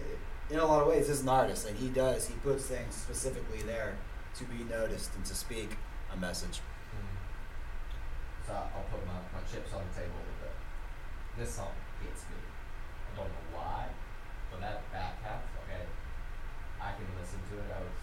in 0.51 0.59
a 0.59 0.65
lot 0.65 0.81
of 0.81 0.89
ways, 0.89 1.09
this 1.09 1.21
is 1.21 1.23
an 1.23 1.29
artist, 1.29 1.69
and 1.69 1.77
he 1.77 1.89
does. 1.89 2.27
He 2.27 2.35
puts 2.41 2.65
things 2.65 2.95
specifically 2.95 3.61
there 3.63 3.97
to 4.37 4.45
be 4.45 4.65
noticed 4.65 5.13
and 5.15 5.25
to 5.27 5.35
speak 5.35 5.77
a 6.13 6.17
message. 6.17 6.65
Hmm. 6.93 7.17
So 8.49 8.53
I'll 8.57 8.89
put 8.89 9.05
my, 9.05 9.21
my 9.29 9.45
chips 9.45 9.77
on 9.77 9.85
the 9.85 9.93
table 9.93 10.17
a 10.17 10.25
little 10.25 10.41
bit. 10.41 10.57
This 11.37 11.53
song 11.53 11.77
gets 12.01 12.25
me. 12.33 12.41
I 12.41 13.11
don't 13.21 13.29
know 13.29 13.47
why, 13.61 13.93
but 14.49 14.65
that 14.65 14.89
back 14.89 15.21
half, 15.21 15.45
okay, 15.69 15.85
I 16.81 16.97
can 16.97 17.09
listen 17.21 17.45
to 17.53 17.55
it. 17.61 17.69
I 17.69 17.85
was 17.85 17.99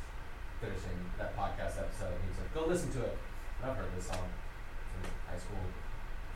finishing 0.61 0.97
that 1.17 1.33
podcast 1.33 1.81
episode, 1.81 2.13
and 2.13 2.21
he 2.21 2.29
was 2.29 2.39
like, 2.45 2.53
"Go 2.53 2.69
listen 2.69 2.93
to 2.99 3.01
it." 3.09 3.17
And 3.57 3.71
I've 3.71 3.77
heard 3.77 3.89
this 3.97 4.05
song 4.05 4.21
from 4.21 5.01
high 5.25 5.39
school. 5.39 5.65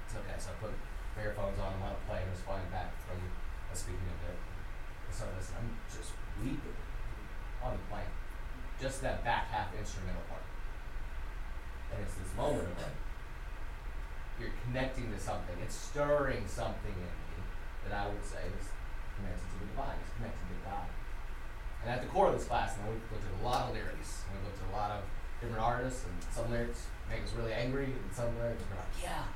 It's 0.10 0.18
okay, 0.18 0.38
so 0.42 0.52
I 0.52 0.56
put 0.58 0.74
earphones 1.22 1.60
on, 1.62 1.78
and 1.78 1.82
let 1.86 1.94
it 1.94 2.04
play, 2.10 2.20
and 2.26 2.32
was 2.34 2.42
flying 2.42 2.66
back 2.74 2.98
from 3.06 3.20
a 3.20 3.76
speaking 3.78 4.10
of 4.10 4.34
it. 4.34 4.49
Listening. 5.20 5.60
I'm 5.60 5.76
just 5.92 6.16
weeping 6.40 6.80
on 7.60 7.76
the 7.76 7.84
plane. 7.92 8.08
Just 8.80 9.02
that 9.04 9.24
back 9.28 9.52
half 9.52 9.76
instrumental 9.76 10.24
part, 10.32 10.48
and 11.92 12.00
it's 12.00 12.16
this 12.16 12.32
moment 12.40 12.64
of 12.64 12.78
like 12.80 12.96
you're 14.40 14.56
connecting 14.64 15.12
to 15.12 15.20
something. 15.20 15.60
It's 15.60 15.76
stirring 15.76 16.48
something 16.48 16.96
in 16.96 17.12
me 17.28 17.36
that 17.84 17.92
I 17.92 18.08
would 18.08 18.24
say 18.24 18.48
is 18.48 18.72
connected 19.20 19.44
to 19.44 19.56
the 19.60 19.68
divine. 19.76 20.00
It's 20.00 20.16
connected 20.16 20.48
to 20.48 20.58
God. 20.64 20.88
And 21.84 21.92
at 21.92 22.00
the 22.00 22.08
core 22.08 22.32
of 22.32 22.40
this 22.40 22.48
class, 22.48 22.80
now 22.80 22.88
we 22.88 22.96
looked 23.12 23.28
at 23.28 23.36
a 23.36 23.44
lot 23.44 23.68
of 23.68 23.76
lyrics, 23.76 24.24
and 24.24 24.40
we 24.40 24.48
looked 24.48 24.64
at 24.64 24.72
a 24.72 24.76
lot 24.76 24.92
of 24.96 25.04
different 25.44 25.60
artists, 25.60 26.08
and 26.08 26.16
some 26.32 26.48
lyrics 26.48 26.88
make 27.12 27.24
us 27.28 27.36
really 27.36 27.52
angry, 27.52 27.92
and 27.92 28.08
some 28.16 28.32
lyrics 28.40 28.64
we're 28.72 28.80
like, 28.80 28.96
yeah, 29.04 29.28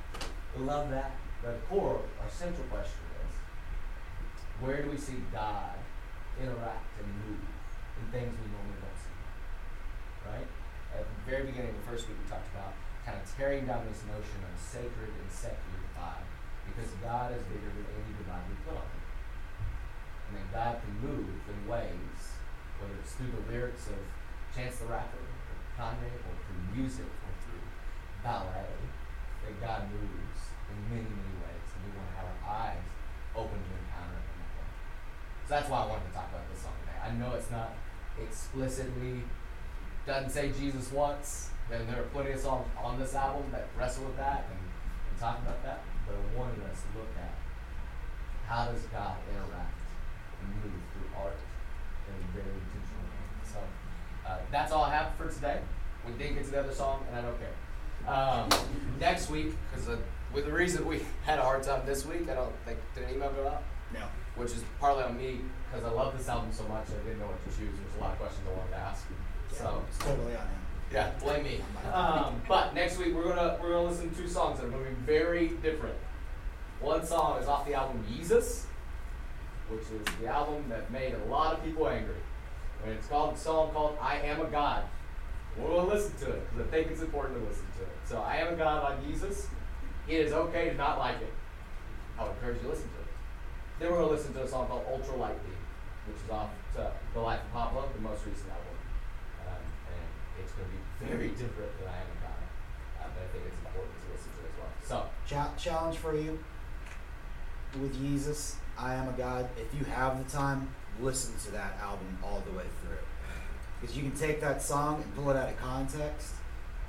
we 0.56 0.64
love 0.64 0.88
that. 0.88 1.12
But 1.44 1.60
The 1.60 1.66
core, 1.68 2.00
our 2.00 2.30
central 2.32 2.64
question 2.72 2.96
is, 2.96 3.03
where 4.60 4.82
do 4.82 4.90
we 4.90 4.98
see 4.98 5.18
God 5.32 5.74
interact 6.38 6.90
and 7.00 7.06
move 7.26 7.42
in 7.98 8.04
things 8.10 8.34
we 8.38 8.46
normally 8.52 8.78
don't 8.78 8.98
see? 9.00 9.18
Right? 10.26 10.48
At 10.94 11.06
the 11.06 11.18
very 11.26 11.48
beginning 11.48 11.74
of 11.74 11.78
the 11.82 11.86
first 11.90 12.06
week, 12.06 12.18
we 12.22 12.26
talked 12.30 12.46
about 12.54 12.76
kind 13.02 13.18
of 13.18 13.24
tearing 13.36 13.66
down 13.66 13.84
this 13.90 14.00
notion 14.08 14.40
of 14.46 14.54
sacred 14.56 15.10
and 15.10 15.28
secular 15.28 15.80
divide, 15.90 16.24
because 16.70 16.88
God 17.02 17.34
is 17.34 17.42
bigger 17.50 17.68
than 17.68 17.84
any 17.98 18.14
divide 18.16 18.46
we 18.48 18.56
put 18.64 18.78
on 18.78 18.88
him. 18.88 19.04
And 20.30 20.32
then 20.40 20.46
God 20.54 20.80
can 20.80 20.94
move 21.04 21.34
in 21.50 21.58
ways, 21.68 22.18
whether 22.80 22.96
it's 22.96 23.12
through 23.18 23.34
the 23.34 23.44
lyrics 23.50 23.90
of 23.92 24.00
Chance 24.56 24.80
the 24.80 24.86
Rapper, 24.86 25.20
or 25.20 25.58
Kanye, 25.76 26.08
or 26.08 26.34
through 26.46 26.62
music, 26.72 27.10
or 27.10 27.32
through 27.44 27.66
ballet, 28.22 28.72
that 29.44 29.54
God 29.60 29.90
moves 29.92 30.40
in 30.72 30.78
many, 30.88 31.10
many 31.10 31.34
ways, 31.42 31.66
and 31.74 31.84
we 31.84 31.90
want 31.98 32.08
to 32.08 32.16
have 32.22 32.30
our 32.30 32.40
eyes 32.72 32.86
open 33.36 33.58
to 33.58 33.72
encounter 33.82 34.13
that. 34.13 34.13
So 35.46 35.54
that's 35.54 35.68
why 35.68 35.82
I 35.82 35.86
wanted 35.86 36.08
to 36.08 36.14
talk 36.14 36.28
about 36.30 36.48
this 36.52 36.62
song 36.62 36.72
today. 36.80 36.96
I 37.04 37.12
know 37.12 37.36
it's 37.36 37.50
not 37.50 37.72
explicitly 38.22 39.20
doesn't 40.06 40.30
say 40.30 40.52
Jesus 40.58 40.92
once, 40.92 41.50
and 41.72 41.88
there 41.88 42.00
are 42.00 42.08
plenty 42.12 42.32
of 42.32 42.40
songs 42.40 42.66
on 42.82 42.98
this 42.98 43.14
album 43.14 43.44
that 43.52 43.68
wrestle 43.78 44.04
with 44.04 44.16
that 44.16 44.46
and, 44.50 44.58
and 44.58 45.20
talk 45.20 45.38
about 45.40 45.62
that. 45.64 45.80
But 46.06 46.16
I 46.16 46.38
wanted 46.38 46.60
us 46.64 46.80
to 46.80 46.98
look 46.98 47.08
at 47.16 47.32
how 48.46 48.70
does 48.70 48.82
God 48.92 49.16
interact 49.32 49.74
and 50.40 50.48
move 50.56 50.80
through 50.92 51.22
art 51.22 51.38
in 52.08 52.14
a 52.14 52.32
very 52.32 52.52
intentional 52.52 53.04
way. 53.04 53.52
So 53.52 53.58
uh, 54.28 54.38
that's 54.50 54.72
all 54.72 54.84
I 54.84 54.94
have 54.94 55.14
for 55.16 55.28
today. 55.28 55.60
We 56.06 56.12
didn't 56.12 56.36
get 56.36 56.44
to 56.44 56.50
the 56.50 56.60
other 56.60 56.72
song, 56.72 57.04
and 57.08 57.16
I 57.16 57.22
don't 57.22 57.38
care. 57.38 57.54
Um, 58.06 58.48
next 59.00 59.30
week, 59.30 59.54
because 59.70 59.88
uh, 59.88 59.96
with 60.34 60.44
the 60.44 60.52
reason 60.52 60.86
we 60.86 61.00
had 61.24 61.38
a 61.38 61.42
hard 61.42 61.62
time 61.62 61.82
this 61.86 62.04
week, 62.04 62.28
I 62.28 62.34
don't 62.34 62.52
think 62.66 62.78
did 62.94 63.04
an 63.04 63.14
email 63.14 63.30
go 63.30 63.48
out. 63.48 63.62
No. 63.94 64.04
Which 64.36 64.50
is 64.50 64.64
partly 64.80 65.04
on 65.04 65.16
me 65.16 65.40
because 65.70 65.84
I 65.84 65.94
love 65.94 66.16
this 66.16 66.28
album 66.28 66.50
so 66.52 66.64
much 66.64 66.86
I 66.88 67.02
didn't 67.04 67.20
know 67.20 67.26
what 67.26 67.38
to 67.44 67.50
choose. 67.56 67.70
There's 67.78 67.96
a 67.98 68.00
lot 68.00 68.12
of 68.12 68.18
questions 68.18 68.42
I 68.48 68.56
wanted 68.56 68.70
to 68.70 68.78
ask. 68.78 69.06
So 69.52 69.82
It's 69.88 69.98
totally 69.98 70.34
on 70.34 70.42
him. 70.42 70.60
yeah, 70.92 71.10
blame 71.22 71.44
me. 71.44 71.60
Um, 71.92 72.42
but 72.48 72.74
next 72.74 72.98
week 72.98 73.14
we're 73.14 73.28
gonna 73.28 73.58
we're 73.62 73.70
gonna 73.72 73.88
listen 73.88 74.10
to 74.10 74.16
two 74.16 74.28
songs 74.28 74.58
that 74.58 74.66
are 74.66 74.70
gonna 74.70 74.84
be 74.84 74.94
very 75.06 75.48
different. 75.62 75.96
One 76.80 77.06
song 77.06 77.40
is 77.40 77.46
off 77.48 77.66
the 77.66 77.74
album 77.74 78.04
Yeezus, 78.12 78.64
which 79.68 79.82
is 79.82 80.04
the 80.20 80.26
album 80.26 80.64
that 80.68 80.90
made 80.90 81.14
a 81.14 81.24
lot 81.30 81.54
of 81.54 81.64
people 81.64 81.88
angry. 81.88 82.16
And 82.84 82.92
it's 82.92 83.06
called 83.06 83.34
a 83.34 83.38
song 83.38 83.70
called 83.72 83.96
I 84.00 84.16
Am 84.18 84.40
a 84.40 84.46
God. 84.46 84.82
We're 85.56 85.68
gonna 85.68 85.88
listen 85.94 86.12
to 86.26 86.32
it 86.32 86.50
because 86.50 86.66
I 86.66 86.70
think 86.70 86.90
it's 86.90 87.00
important 87.00 87.38
to 87.40 87.48
listen 87.48 87.64
to 87.78 87.82
it. 87.84 87.88
So 88.04 88.20
I 88.20 88.36
Am 88.36 88.52
a 88.52 88.56
God 88.56 88.82
by 88.82 88.96
Yeezus. 89.08 89.46
It 90.08 90.20
is 90.20 90.32
okay 90.32 90.68
to 90.70 90.74
not 90.74 90.98
like 90.98 91.20
it. 91.22 91.32
I 92.18 92.24
would 92.24 92.32
encourage 92.32 92.56
you 92.56 92.62
to 92.64 92.68
listen 92.70 92.88
to 92.88 92.98
it. 92.98 93.06
Then 93.78 93.90
we're 93.90 93.98
gonna 93.98 94.12
listen 94.12 94.32
to 94.34 94.42
a 94.42 94.48
song 94.48 94.66
called 94.68 94.84
Ultra 94.90 95.16
Light 95.16 95.42
Beam, 95.42 95.56
which 96.06 96.22
is 96.22 96.30
off 96.30 96.50
to 96.76 96.90
The 97.12 97.20
Life 97.20 97.40
of 97.40 97.52
Pablo, 97.52 97.88
the 97.94 98.00
most 98.00 98.24
recent 98.26 98.50
album. 98.50 98.76
Um, 99.48 99.62
and 99.90 100.42
it's 100.42 100.52
going 100.52 100.68
to 100.68 100.74
be 100.74 101.12
very 101.12 101.28
different 101.30 101.78
than 101.78 101.88
I 101.88 101.96
Am 101.96 102.10
a 102.10 102.18
God. 102.22 102.42
Uh, 103.00 103.06
but 103.14 103.22
I 103.22 103.26
think 103.32 103.44
it's 103.46 103.58
important 103.58 103.94
to 104.00 104.12
listen 104.12 104.30
to 104.30 104.42
as 104.46 104.54
well. 104.58 104.72
So, 104.82 105.06
Cha- 105.26 105.54
challenge 105.56 105.96
for 105.96 106.16
you 106.16 106.38
with 107.80 107.96
Yeezus, 108.00 108.56
I 108.78 108.94
am 108.94 109.08
a 109.08 109.12
God. 109.12 109.48
If 109.56 109.76
you 109.78 109.84
have 109.86 110.24
the 110.24 110.30
time, 110.30 110.68
listen 111.00 111.34
to 111.46 111.52
that 111.52 111.78
album 111.82 112.18
all 112.22 112.42
the 112.46 112.56
way 112.56 112.64
through. 112.82 112.98
Because 113.80 113.96
you 113.96 114.02
can 114.02 114.16
take 114.16 114.40
that 114.40 114.62
song 114.62 115.02
and 115.02 115.14
pull 115.14 115.30
it 115.30 115.36
out 115.36 115.48
of 115.48 115.58
context 115.58 116.34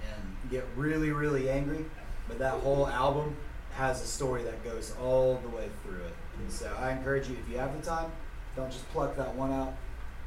and 0.04 0.52
get 0.52 0.64
really, 0.76 1.10
really 1.12 1.50
angry. 1.50 1.86
But 2.28 2.40
that 2.40 2.54
whole 2.54 2.88
album 2.88 3.36
has 3.76 4.02
a 4.02 4.06
story 4.06 4.44
that 4.44 4.64
goes 4.64 4.94
all 5.02 5.40
the 5.44 5.50
way 5.50 5.70
through 5.84 6.04
it. 6.04 6.16
And 6.40 6.52
so 6.52 6.72
I 6.80 6.92
encourage 6.92 7.28
you, 7.30 7.36
if 7.36 7.52
you 7.52 7.58
have 7.58 7.76
the 7.80 7.86
time, 7.86 8.12
don't 8.56 8.72
just 8.72 8.88
pluck 8.92 9.16
that 9.18 9.34
one 9.36 9.52
out, 9.52 9.74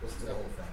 listen 0.02 0.20
to 0.20 0.26
the 0.26 0.34
whole 0.34 0.42
thing. 0.56 0.66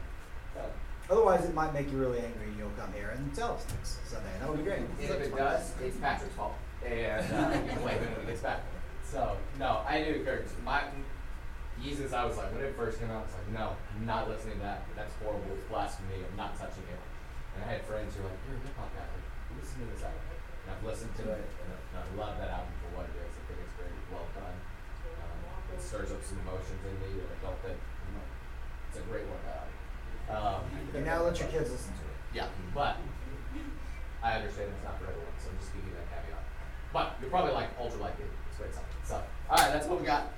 uh, 0.57 0.65
Otherwise, 1.11 1.45
it 1.45 1.53
might 1.53 1.73
make 1.73 1.91
you 1.91 1.97
really 1.97 2.19
angry 2.19 2.47
and 2.47 2.57
you'll 2.57 2.73
come 2.77 2.91
here 2.93 3.13
and 3.15 3.33
tell 3.35 3.53
us 3.53 3.65
next 3.69 3.99
Sunday. 4.09 4.29
That 4.39 4.49
would 4.49 4.57
be 4.59 4.63
great. 4.63 4.81
if 4.99 5.09
it 5.11 5.35
does, 5.35 5.73
it's 5.83 5.97
Patrick's 5.97 6.33
fault. 6.35 6.53
And 6.85 7.21
uh, 7.33 7.51
you 7.53 7.79
when 7.85 7.95
it 7.95 8.27
gets 8.27 8.41
back. 8.41 8.61
So, 9.03 9.37
no, 9.59 9.81
I 9.87 10.03
do 10.03 10.15
encourage 10.19 10.47
my 10.63 10.83
Jesus. 11.83 12.13
I 12.13 12.25
was 12.25 12.37
like, 12.37 12.53
when 12.55 12.63
it 12.63 12.75
first 12.75 12.99
came 12.99 13.11
out, 13.11 13.21
I 13.21 13.27
was 13.27 13.35
like, 13.35 13.51
no, 13.53 13.75
I'm 13.95 14.05
not 14.05 14.29
listening 14.29 14.55
to 14.57 14.63
that. 14.63 14.81
That's 14.95 15.13
horrible. 15.21 15.43
It's 15.53 15.63
blasphemy. 15.67 16.23
I'm 16.23 16.37
not 16.37 16.57
touching 16.57 16.83
it. 16.89 16.99
And 17.55 17.63
I 17.67 17.77
had 17.77 17.81
friends 17.85 18.15
who 18.15 18.23
were 18.23 18.29
like, 18.31 18.39
you're 18.47 18.57
a 18.57 18.63
hip 18.65 18.75
hop 18.79 18.89
guy. 18.95 19.03
Like, 19.05 19.61
listen 19.61 19.83
to 19.83 19.87
this 19.93 20.03
album. 20.03 20.19
And 20.65 20.67
I've 20.73 20.83
listened 20.87 21.13
to 21.21 21.25
it, 21.29 21.45
and 21.45 21.69
I 21.93 22.03
love 22.17 22.39
that 22.41 22.49
album 22.49 22.73
stirs 25.95 26.11
up 26.11 26.19
some 26.27 26.39
emotions 26.43 26.83
in 26.83 26.91
me 26.99 27.23
that 27.23 27.31
I 27.31 27.37
don't 27.39 27.59
think 27.63 27.79
you 27.79 28.11
know, 28.19 28.27
it's 28.91 28.99
a 28.99 29.05
great 29.07 29.23
workout. 29.31 29.71
Um, 30.27 30.67
now 31.07 31.23
let 31.23 31.39
your 31.39 31.47
kids 31.47 31.71
listen 31.71 31.95
to 31.95 32.03
it. 32.11 32.19
Yeah, 32.35 32.51
but 32.75 32.99
I 34.19 34.35
understand 34.35 34.75
it's 34.75 34.83
not 34.83 34.99
for 34.99 35.07
everyone, 35.07 35.31
so 35.39 35.55
I'm 35.55 35.57
just 35.63 35.71
giving 35.71 35.87
you 35.87 35.95
that 35.95 36.11
caveat. 36.11 36.43
But 36.91 37.15
you're 37.21 37.31
probably 37.31 37.53
like 37.53 37.71
ultra 37.79 38.01
like 38.01 38.19
me. 38.19 38.25
It's 38.49 38.59
great 38.59 38.73
stuff. 38.75 38.83
So, 39.07 39.23
all 39.47 39.55
right, 39.55 39.71
that's 39.71 39.87
what 39.87 39.99
we 39.99 40.05
got. 40.05 40.35